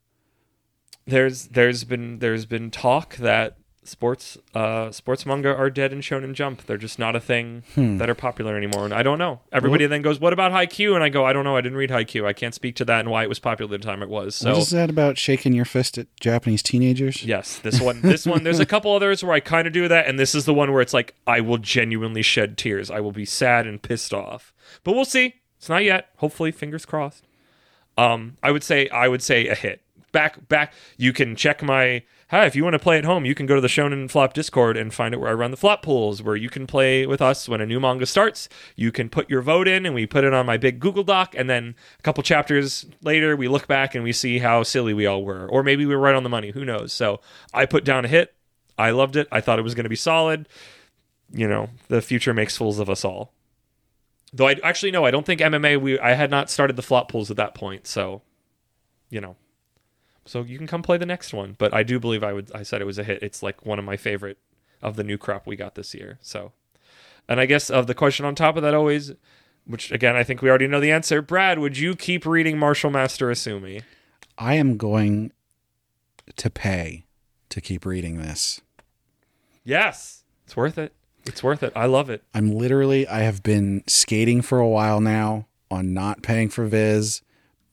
there's 1.07 1.49
there's 1.49 1.85
been 1.85 2.19
there's 2.21 2.47
been 2.47 2.71
talk 2.71 3.17
that 3.17 3.57
sports 3.83 4.37
uh 4.55 4.91
sports 4.93 5.25
manga 5.25 5.55
are 5.57 5.71
dead 5.71 5.93
in 5.93 6.01
shonen 6.01 6.35
jump. 6.35 6.67
They're 6.67 6.77
just 6.77 6.99
not 6.99 7.17
a 7.17 7.21
thing 7.21 7.63
Hmm. 7.75 7.97
that 7.97 8.11
are 8.11 8.15
popular 8.15 8.57
anymore 8.57 8.85
and 8.85 8.93
i 8.93 9.03
don't 9.03 9.19
know. 9.19 9.41
Everybody 9.53 9.87
then 9.87 10.03
goes 10.03 10.21
what 10.21 10.33
about 10.35 10.53
haikyuu? 10.53 10.95
And 10.95 11.03
i 11.03 11.09
go 11.09 11.25
i 11.25 11.33
don't 11.33 11.45
know. 11.45 11.57
I 11.57 11.63
didn't 11.63 11.79
read 11.79 11.91
haikyuu. 11.91 12.27
I 12.27 12.33
can't 12.35 12.55
speak 12.55 12.77
to 12.77 12.85
that 12.85 13.01
and 13.01 13.11
why 13.11 13.23
it 13.23 13.29
was 13.29 13.39
popular 13.39 13.71
the 13.71 13.83
time 13.83 14.03
it 14.03 14.09
was. 14.11 14.35
So 14.37 14.51
what 14.53 14.59
is 14.59 14.71
that 14.71 14.91
about 14.91 15.17
shaking 15.17 15.55
your 15.55 15.65
fist 15.65 15.97
at 15.97 16.07
Japanese 16.21 16.63
teenagers? 16.63 17.25
yes 17.25 17.59
this 17.59 17.81
one 17.81 18.03
this 18.03 18.27
one 18.27 18.45
there's 18.45 18.61
a 18.61 18.67
couple 18.75 18.93
others 18.95 19.25
where 19.25 19.33
i 19.33 19.41
kind 19.41 19.67
of 19.67 19.73
do 19.73 19.89
that 19.89 20.07
and 20.07 20.19
this 20.19 20.35
is 20.35 20.45
the 20.45 20.55
one 20.55 20.71
where 20.73 20.83
it's 20.83 20.95
like 20.95 21.15
i 21.27 21.41
will 21.41 21.59
genuinely 21.59 22.23
shed 22.23 22.59
tears. 22.59 22.91
I 22.91 23.01
will 23.01 23.13
be 23.13 23.25
sad 23.25 23.67
and 23.67 23.81
pissed 23.81 24.13
off. 24.13 24.53
But 24.85 24.93
we'll 24.93 25.05
see. 25.07 25.37
It's 25.59 25.69
not 25.69 25.85
yet. 25.85 26.09
Hopefully 26.19 26.53
fingers 26.53 26.85
crossed. 26.85 27.25
Um 27.97 28.37
i 28.43 28.51
would 28.51 28.63
say 28.63 28.89
i 28.91 29.09
would 29.09 29.23
say 29.23 29.49
a 29.49 29.55
hit. 29.55 29.81
Back 30.13 30.49
back 30.49 30.75
you 30.99 31.13
can 31.13 31.35
check 31.35 31.63
my 31.63 32.03
hi 32.31 32.47
if 32.47 32.55
you 32.55 32.63
want 32.63 32.75
to 32.75 32.79
play 32.79 32.97
at 32.97 33.05
home 33.05 33.25
you 33.25 33.35
can 33.35 33.45
go 33.45 33.57
to 33.57 33.61
the 33.61 33.67
shonen 33.67 34.09
flop 34.09 34.33
discord 34.33 34.77
and 34.77 34.95
find 34.95 35.13
out 35.13 35.21
where 35.21 35.31
i 35.31 35.35
run 35.35 35.51
the 35.51 35.57
flop 35.57 35.83
pools 35.83 36.23
where 36.23 36.37
you 36.37 36.49
can 36.49 36.65
play 36.65 37.05
with 37.05 37.21
us 37.21 37.49
when 37.49 37.61
a 37.61 37.67
new 37.67 37.81
manga 37.81 38.07
starts. 38.07 38.49
You 38.77 38.93
can 38.93 39.09
put 39.09 39.29
your 39.29 39.43
vote 39.43 39.67
in 39.67 39.85
and 39.85 39.97
we 39.97 40.07
put 40.07 40.23
it 40.23 40.33
on 40.33 40.47
my 40.47 40.57
big 40.57 40.79
google 40.79 41.03
doc 41.03 41.35
and 41.37 41.51
then 41.51 41.75
a 41.99 42.03
couple 42.03 42.23
chapters 42.23 42.87
later 43.03 43.35
we 43.35 43.49
look 43.49 43.67
back 43.67 43.97
and 43.97 44.05
we 44.05 44.13
see 44.13 44.39
how 44.39 44.63
silly 44.63 44.95
we 44.95 45.07
all 45.07 45.25
were. 45.25 45.49
Or 45.49 45.65
maybe 45.65 45.85
we 45.85 45.95
were 45.97 46.01
right 46.01 46.15
on 46.15 46.23
the 46.23 46.29
money 46.29 46.53
who 46.53 46.65
knows? 46.65 46.93
So 46.93 47.21
i 47.53 47.67
put 47.67 47.85
down 47.85 48.05
a 48.05 48.09
hit. 48.09 48.33
I 48.79 48.91
loved 48.91 49.17
it. 49.17 49.27
I 49.33 49.41
thought 49.41 49.59
it 49.59 49.63
was 49.63 49.75
going 49.75 49.85
to 49.85 49.91
be 49.91 49.97
solid. 49.97 50.49
You 51.33 51.49
know 51.49 51.71
the 51.89 52.01
future 52.01 52.33
makes 52.33 52.57
fools 52.57 52.79
of 52.79 52.89
us 52.89 53.05
all. 53.05 53.33
Though 54.33 54.47
i 54.47 54.57
actually 54.63 54.93
no 54.93 55.05
i 55.05 55.11
don't 55.11 55.27
think 55.27 55.41
mma 55.41 55.81
we 55.81 55.99
i 55.99 56.13
had 56.13 56.31
not 56.31 56.49
started 56.49 56.77
the 56.77 56.83
flop 56.83 57.11
pools 57.11 57.33
at 57.33 57.37
that 57.39 57.57
point 57.57 57.89
so 57.89 58.23
you 59.09 59.21
know 59.21 59.35
so 60.31 60.43
you 60.43 60.59
can 60.59 60.69
come 60.69 60.81
play 60.81 60.97
the 60.97 61.07
next 61.07 61.35
one. 61.35 61.57
But 61.59 61.75
I 61.75 61.83
do 61.83 61.99
believe 61.99 62.23
I 62.23 62.33
would. 62.33 62.53
I 62.55 62.63
said 62.63 62.81
it 62.81 62.85
was 62.85 62.99
a 62.99 63.05
hit. 63.05 63.21
It's 63.21 63.43
like 63.43 63.67
one 63.67 63.81
of 63.81 63.85
my 63.85 63.97
favorite 63.97 64.39
of 64.81 64.95
the 64.95 65.03
new 65.03 65.19
crop 65.19 65.45
we 65.45 65.57
got 65.57 65.75
this 65.75 65.93
year. 65.93 66.21
So, 66.23 66.53
and 67.29 67.41
I 67.41 67.47
guess 67.47 67.69
of 67.69 67.89
the 67.89 67.97
question 67.97 68.25
on 68.25 68.37
top 68.37 68.57
of 68.57 68.63
that 68.63 68.73
always, 68.73 69.11
which 69.65 69.91
again 69.91 70.15
I 70.15 70.23
think 70.23 70.41
we 70.41 70.49
already 70.49 70.69
know 70.69 70.79
the 70.79 70.93
answer. 70.93 71.21
Brad, 71.21 71.59
would 71.59 71.79
you 71.79 71.97
keep 71.97 72.25
reading 72.25 72.59
Martial 72.59 72.91
Master 72.91 73.27
Asumi? 73.27 73.83
I 74.39 74.55
am 74.55 74.77
going 74.77 75.33
to 76.37 76.49
pay 76.49 77.07
to 77.49 77.61
keep 77.61 77.85
reading 77.85 78.19
this. 78.19 78.61
Yes, 79.65 80.23
it's 80.45 80.57
worth 80.57 80.79
it. 80.79 80.95
It's 81.27 81.43
worth 81.43 81.65
it. 81.65 81.73
I 81.75 81.87
love 81.87 82.09
it. 82.09 82.23
I'm 82.33 82.53
literally 82.53 83.05
I 83.09 83.23
have 83.23 83.43
been 83.43 83.83
skating 83.89 84.43
for 84.43 84.61
a 84.61 84.69
while 84.69 85.01
now 85.01 85.49
on 85.73 85.93
not 85.93 86.23
paying 86.23 86.51
for 86.51 86.67
Viz, 86.67 87.21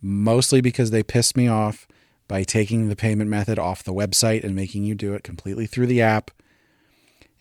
mostly 0.01 0.59
because 0.59 0.89
they 0.89 1.03
pissed 1.03 1.37
me 1.37 1.47
off 1.47 1.87
by 2.27 2.43
taking 2.43 2.89
the 2.89 2.95
payment 2.95 3.29
method 3.29 3.57
off 3.57 3.83
the 3.83 3.93
website 3.93 4.43
and 4.43 4.55
making 4.55 4.83
you 4.83 4.95
do 4.95 5.13
it 5.13 5.23
completely 5.23 5.65
through 5.65 5.87
the 5.87 6.01
app. 6.01 6.31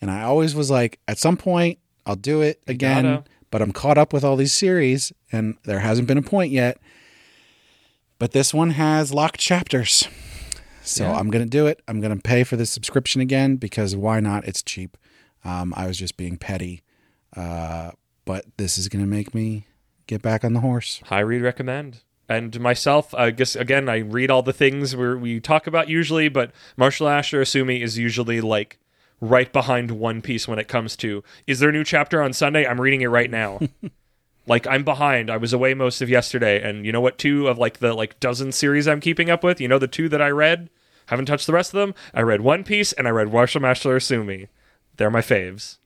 And 0.01 0.11
I 0.11 0.23
always 0.23 0.55
was 0.55 0.71
like, 0.71 1.01
at 1.09 1.19
some 1.19 1.37
point 1.37 1.79
I'll 2.05 2.17
do 2.17 2.41
it 2.43 2.63
again, 2.67 3.25
but 3.51 3.63
I'm 3.63 3.73
caught 3.73 3.99
up 3.99 4.13
with 4.13 4.23
all 4.25 4.37
these 4.37 4.53
series 4.53 5.13
and 5.33 5.57
there 5.65 5.81
hasn't 5.81 6.07
been 6.07 6.19
a 6.19 6.23
point 6.23 6.53
yet. 6.53 6.79
But 8.19 8.33
this 8.33 8.55
one 8.55 8.71
has 8.71 9.13
locked 9.13 9.41
chapters. 9.41 10.09
So 10.83 11.05
Yeah. 11.05 11.15
I'm 11.17 11.31
going 11.31 11.45
to 11.45 11.51
do 11.51 11.67
it. 11.67 11.83
I'm 11.89 12.01
going 12.01 12.15
to 12.17 12.23
pay 12.23 12.45
for 12.45 12.57
the 12.57 12.65
subscription 12.67 13.21
again 13.21 13.57
because 13.57 13.97
why 13.97 14.21
not? 14.21 14.47
It's 14.47 14.63
cheap. 14.63 14.97
Um, 15.45 15.75
I 15.77 15.87
was 15.87 15.99
just 15.99 16.17
being 16.17 16.37
petty. 16.37 16.83
Uh, 17.37 17.91
but 18.25 18.45
this 18.57 18.79
is 18.79 18.89
going 18.89 19.05
to 19.05 19.11
make 19.11 19.35
me 19.35 19.67
get 20.07 20.23
back 20.23 20.45
on 20.45 20.53
the 20.53 20.61
horse. 20.61 21.01
High 21.07 21.21
read 21.21 21.43
recommend. 21.43 22.03
And 22.29 22.59
myself, 22.61 23.15
I 23.15 23.31
guess 23.31 23.55
again, 23.55 23.89
I 23.89 23.99
read 23.99 24.31
all 24.31 24.43
the 24.43 24.53
things 24.53 24.97
where 24.97 25.17
we 25.17 25.39
talk 25.39 25.67
about 25.67 25.89
usually, 25.89 26.29
but 26.29 26.51
Martial 26.77 27.07
Master 27.07 27.41
Asumi 27.41 27.81
is 27.81 27.99
usually 27.99 28.41
like 28.41 28.79
right 29.21 29.53
behind 29.53 29.93
One 29.93 30.21
Piece 30.23 30.49
when 30.49 30.59
it 30.59 30.69
comes 30.69 30.97
to 30.97 31.23
is 31.47 31.61
there 31.61 31.69
a 31.69 31.73
new 31.73 31.85
chapter 31.85 32.21
on 32.21 32.33
Sunday? 32.33 32.67
I'm 32.67 32.81
reading 32.81 33.03
it 33.03 33.07
right 33.09 33.31
now. 33.31 33.61
like 34.47 34.67
I'm 34.67 34.83
behind. 34.83 35.31
I 35.31 35.37
was 35.37 35.53
away 35.53 35.75
most 35.75 36.03
of 36.03 36.11
yesterday, 36.11 36.61
and 36.61 36.85
you 36.85 36.93
know 36.93 37.01
what? 37.01 37.19
Two 37.19 37.47
of 37.47 37.59
like 37.59 37.79
the 37.79 37.95
like 37.95 38.19
dozen 38.19 38.51
series 38.51 38.89
I'm 38.89 39.01
keeping 39.01 39.31
up 39.31 39.45
with. 39.45 39.61
You 39.61 39.69
know 39.69 39.79
the 39.79 39.87
two 39.87 40.09
that 40.09 40.23
I 40.23 40.31
read. 40.31 40.69
Haven't 41.07 41.27
touched 41.27 41.47
the 41.47 41.53
rest 41.53 41.73
of 41.73 41.79
them. 41.79 41.95
I 42.13 42.23
read 42.23 42.41
One 42.41 42.65
Piece 42.65 42.93
and 42.93 43.07
I 43.07 43.11
read 43.11 43.33
Martial 43.33 43.61
Master 43.61 43.91
Asumi. 43.91 44.49
They're 44.97 45.11
my 45.11 45.21
faves. 45.21 45.77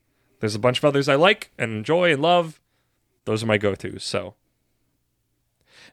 There's 0.40 0.55
a 0.55 0.59
bunch 0.59 0.79
of 0.79 0.85
others 0.87 1.09
I 1.09 1.16
like 1.16 1.50
and 1.59 1.72
enjoy 1.72 2.11
and 2.11 2.22
love. 2.22 2.59
Those 3.26 3.42
are 3.42 3.46
my 3.46 3.59
go-tos. 3.59 4.03
So. 4.03 4.35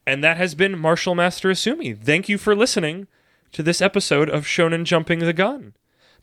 And 0.08 0.24
that 0.24 0.38
has 0.38 0.56
been 0.56 0.80
Martial 0.80 1.16
Master 1.16 1.50
Asumi. 1.50 1.96
Thank 1.96 2.30
you 2.30 2.38
for 2.38 2.56
listening 2.56 3.08
to 3.52 3.62
this 3.62 3.82
episode 3.82 4.30
of 4.30 4.46
Shonen 4.46 4.86
Jumping 4.86 5.20
the 5.20 5.34
Gun. 5.34 5.74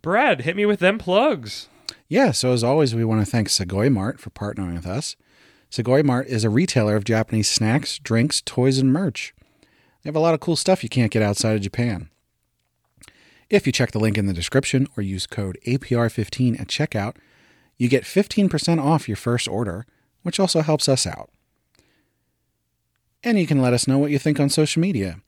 Brad, 0.01 0.41
hit 0.41 0.57
me 0.57 0.65
with 0.65 0.81
them 0.81 0.97
plugs. 0.97 1.69
Yeah, 2.09 2.31
so 2.31 2.53
as 2.53 2.65
always, 2.65 2.95
we 2.95 3.05
want 3.05 3.23
to 3.23 3.31
thank 3.31 3.49
Sugoi 3.49 3.93
Mart 3.93 4.19
for 4.19 4.31
partnering 4.31 4.73
with 4.73 4.87
us. 4.87 5.17
Sugoi 5.71 6.03
Mart 6.03 6.29
is 6.29 6.45
a 6.45 6.49
retailer 6.49 6.97
of 6.97 7.05
Japanese 7.05 7.51
snacks, 7.51 7.99
drinks, 7.99 8.41
toys, 8.41 8.79
and 8.79 8.91
merch. 8.91 9.35
They 10.03 10.09
have 10.09 10.17
a 10.17 10.21
lot 10.21 10.33
of 10.33 10.41
cool 10.41 10.57
stuff 10.57 10.83
you 10.83 10.89
can't 10.89 11.13
get 11.13 11.23
outside 11.23 11.55
of 11.55 11.61
Japan. 11.61 12.09
If 13.51 13.67
you 13.67 13.73
check 13.73 13.91
the 13.91 13.99
link 13.99 14.17
in 14.17 14.25
the 14.25 14.33
description 14.33 14.89
or 14.97 15.03
use 15.03 15.27
code 15.27 15.59
APR15 15.67 16.59
at 16.59 16.69
checkout, 16.69 17.17
you 17.77 17.91
get 17.91 18.05
15% 18.05 18.83
off 18.83 19.09
your 19.09 19.17
first 19.19 19.47
order, 19.47 19.85
which 20.23 20.41
also 20.41 20.63
helps 20.63 20.89
us 20.89 21.07
out. 21.07 21.29
And 23.25 23.39
you 23.39 23.47
can 23.47 23.63
let 23.63 23.73
us 23.73 23.89
know 23.89 23.99
what 23.99 24.11
you 24.11 24.19
think 24.19 24.39
on 24.39 24.51
social 24.51 24.83
media, 24.83 25.21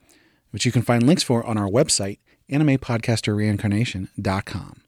which 0.50 0.66
you 0.66 0.72
can 0.72 0.82
find 0.82 1.06
links 1.06 1.22
for 1.22 1.42
on 1.46 1.56
our 1.56 1.68
website, 1.68 2.18
animepodcasterreincarnation.com. 2.50 4.82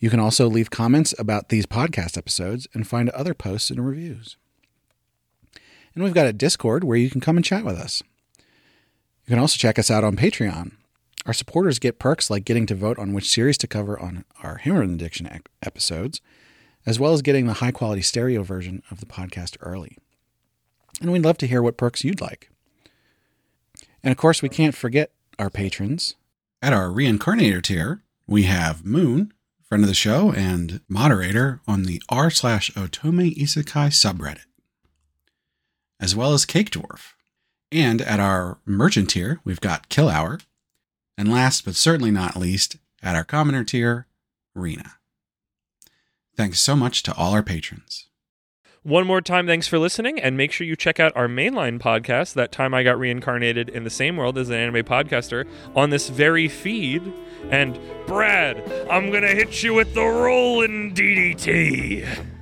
You 0.00 0.10
can 0.10 0.20
also 0.20 0.46
leave 0.46 0.70
comments 0.70 1.12
about 1.18 1.48
these 1.48 1.66
podcast 1.66 2.16
episodes 2.16 2.68
and 2.72 2.86
find 2.86 3.10
other 3.10 3.34
posts 3.34 3.68
and 3.70 3.84
reviews. 3.84 4.36
And 5.92 6.04
we've 6.04 6.14
got 6.14 6.28
a 6.28 6.32
Discord 6.32 6.84
where 6.84 6.96
you 6.96 7.10
can 7.10 7.20
come 7.20 7.36
and 7.36 7.44
chat 7.44 7.64
with 7.64 7.76
us. 7.76 8.00
You 8.38 9.30
can 9.30 9.40
also 9.40 9.56
check 9.56 9.76
us 9.76 9.90
out 9.90 10.04
on 10.04 10.14
Patreon. 10.14 10.76
Our 11.26 11.32
supporters 11.32 11.80
get 11.80 11.98
perks 11.98 12.30
like 12.30 12.44
getting 12.44 12.66
to 12.66 12.76
vote 12.76 13.00
on 13.00 13.12
which 13.12 13.28
series 13.28 13.58
to 13.58 13.66
cover 13.66 13.98
on 13.98 14.24
our 14.44 14.58
heroin 14.58 14.94
addiction 14.94 15.28
episodes, 15.62 16.20
as 16.86 17.00
well 17.00 17.12
as 17.12 17.22
getting 17.22 17.46
the 17.46 17.54
high 17.54 17.72
quality 17.72 18.02
stereo 18.02 18.44
version 18.44 18.84
of 18.88 19.00
the 19.00 19.06
podcast 19.06 19.56
early. 19.60 19.96
And 21.00 21.12
we'd 21.12 21.24
love 21.24 21.38
to 21.38 21.46
hear 21.46 21.62
what 21.62 21.76
perks 21.76 22.04
you'd 22.04 22.20
like. 22.20 22.50
And 24.02 24.10
of 24.10 24.16
course, 24.16 24.42
we 24.42 24.48
can't 24.48 24.74
forget 24.74 25.12
our 25.38 25.50
patrons. 25.50 26.14
At 26.60 26.72
our 26.72 26.88
reincarnator 26.88 27.62
tier, 27.62 28.02
we 28.26 28.44
have 28.44 28.84
Moon, 28.84 29.32
friend 29.62 29.84
of 29.84 29.88
the 29.88 29.94
show 29.94 30.32
and 30.32 30.80
moderator 30.88 31.60
on 31.68 31.84
the 31.84 32.02
r 32.08 32.30
slash 32.30 32.70
Otome 32.72 33.36
Isekai 33.36 33.90
subreddit, 33.90 34.46
as 36.00 36.16
well 36.16 36.32
as 36.32 36.44
Cake 36.44 36.70
Dwarf. 36.70 37.12
And 37.70 38.00
at 38.00 38.18
our 38.18 38.58
merchant 38.64 39.10
tier, 39.10 39.40
we've 39.44 39.60
got 39.60 39.88
Kill 39.88 40.08
Hour. 40.08 40.40
And 41.16 41.30
last 41.30 41.64
but 41.64 41.74
certainly 41.74 42.10
not 42.10 42.36
least, 42.36 42.76
at 43.02 43.16
our 43.16 43.24
commoner 43.24 43.64
tier, 43.64 44.06
Rena. 44.54 44.94
Thanks 46.36 46.60
so 46.60 46.76
much 46.76 47.02
to 47.02 47.14
all 47.14 47.32
our 47.32 47.42
patrons. 47.42 48.07
One 48.84 49.06
more 49.06 49.20
time, 49.20 49.46
thanks 49.46 49.66
for 49.66 49.78
listening, 49.78 50.20
and 50.20 50.36
make 50.36 50.52
sure 50.52 50.66
you 50.66 50.76
check 50.76 51.00
out 51.00 51.12
our 51.16 51.26
mainline 51.26 51.80
podcast, 51.80 52.34
That 52.34 52.52
Time 52.52 52.72
I 52.72 52.84
Got 52.84 52.98
Reincarnated 52.98 53.68
in 53.68 53.84
the 53.84 53.90
Same 53.90 54.16
World 54.16 54.38
as 54.38 54.48
an 54.50 54.54
Anime 54.54 54.84
Podcaster, 54.84 55.46
on 55.74 55.90
this 55.90 56.08
very 56.08 56.48
feed. 56.48 57.02
And 57.50 57.78
Brad, 58.06 58.56
I'm 58.88 59.10
gonna 59.10 59.34
hit 59.34 59.62
you 59.62 59.74
with 59.74 59.94
the 59.94 60.04
rolling 60.04 60.94
DDT. 60.94 62.37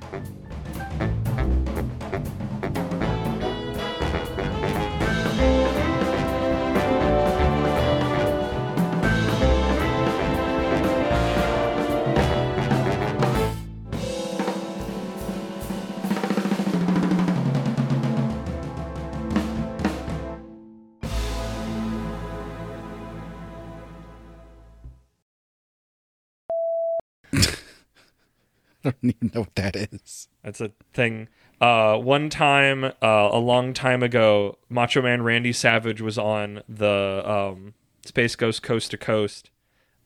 don't 29.03 29.15
even 29.15 29.31
know 29.33 29.41
what 29.41 29.55
that 29.55 29.75
is. 29.75 30.27
That's 30.43 30.61
a 30.61 30.71
thing. 30.93 31.27
Uh, 31.59 31.97
one 31.97 32.29
time, 32.29 32.83
uh, 32.85 32.91
a 33.01 33.39
long 33.39 33.73
time 33.73 34.03
ago, 34.03 34.57
Macho 34.69 35.01
Man 35.01 35.23
Randy 35.23 35.53
Savage 35.53 36.01
was 36.01 36.17
on 36.17 36.61
the 36.69 37.23
um, 37.25 37.73
Space 38.05 38.35
Ghost 38.35 38.61
Coast 38.61 38.91
to 38.91 38.97
Coast 38.97 39.49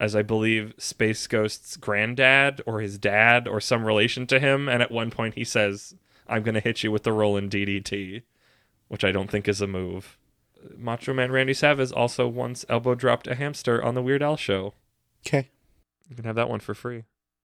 as 0.02 0.16
I 0.16 0.24
believe 0.24 0.74
Space 0.80 1.28
Ghost's 1.28 1.78
granddad 1.78 2.62
or 2.66 2.82
his 2.82 2.98
dad 2.98 3.48
or 3.48 3.62
some 3.62 3.86
relation 3.86 4.26
to 4.28 4.40
him. 4.40 4.68
And 4.68 4.82
at 4.82 4.90
one 4.92 5.12
point, 5.12 5.36
he 5.36 5.44
says, 5.44 5.94
I'm 6.28 6.42
going 6.42 6.56
to 6.56 6.60
hit 6.60 6.84
you 6.84 6.92
with 6.92 7.04
the 7.04 7.14
rolling 7.14 7.52
DDT, 7.52 8.24
which 8.88 9.04
I 9.04 9.12
don't 9.12 9.30
think 9.30 9.48
is 9.48 9.62
a 9.62 9.68
move. 9.68 10.18
Macho 10.76 11.14
Man 11.14 11.32
Randy 11.32 11.54
Savage 11.54 11.92
also 11.92 12.28
once 12.28 12.66
elbow 12.68 12.96
dropped 12.96 13.28
a 13.28 13.36
hamster 13.36 13.84
on 13.84 13.94
the 13.94 14.02
Weird 14.02 14.24
Al 14.24 14.38
show. 14.38 14.74
Okay. 15.26 15.50
You 16.10 16.16
can 16.16 16.26
have 16.26 16.36
that 16.36 16.50
one 16.50 16.62
for 16.62 16.74
free. 16.74 17.04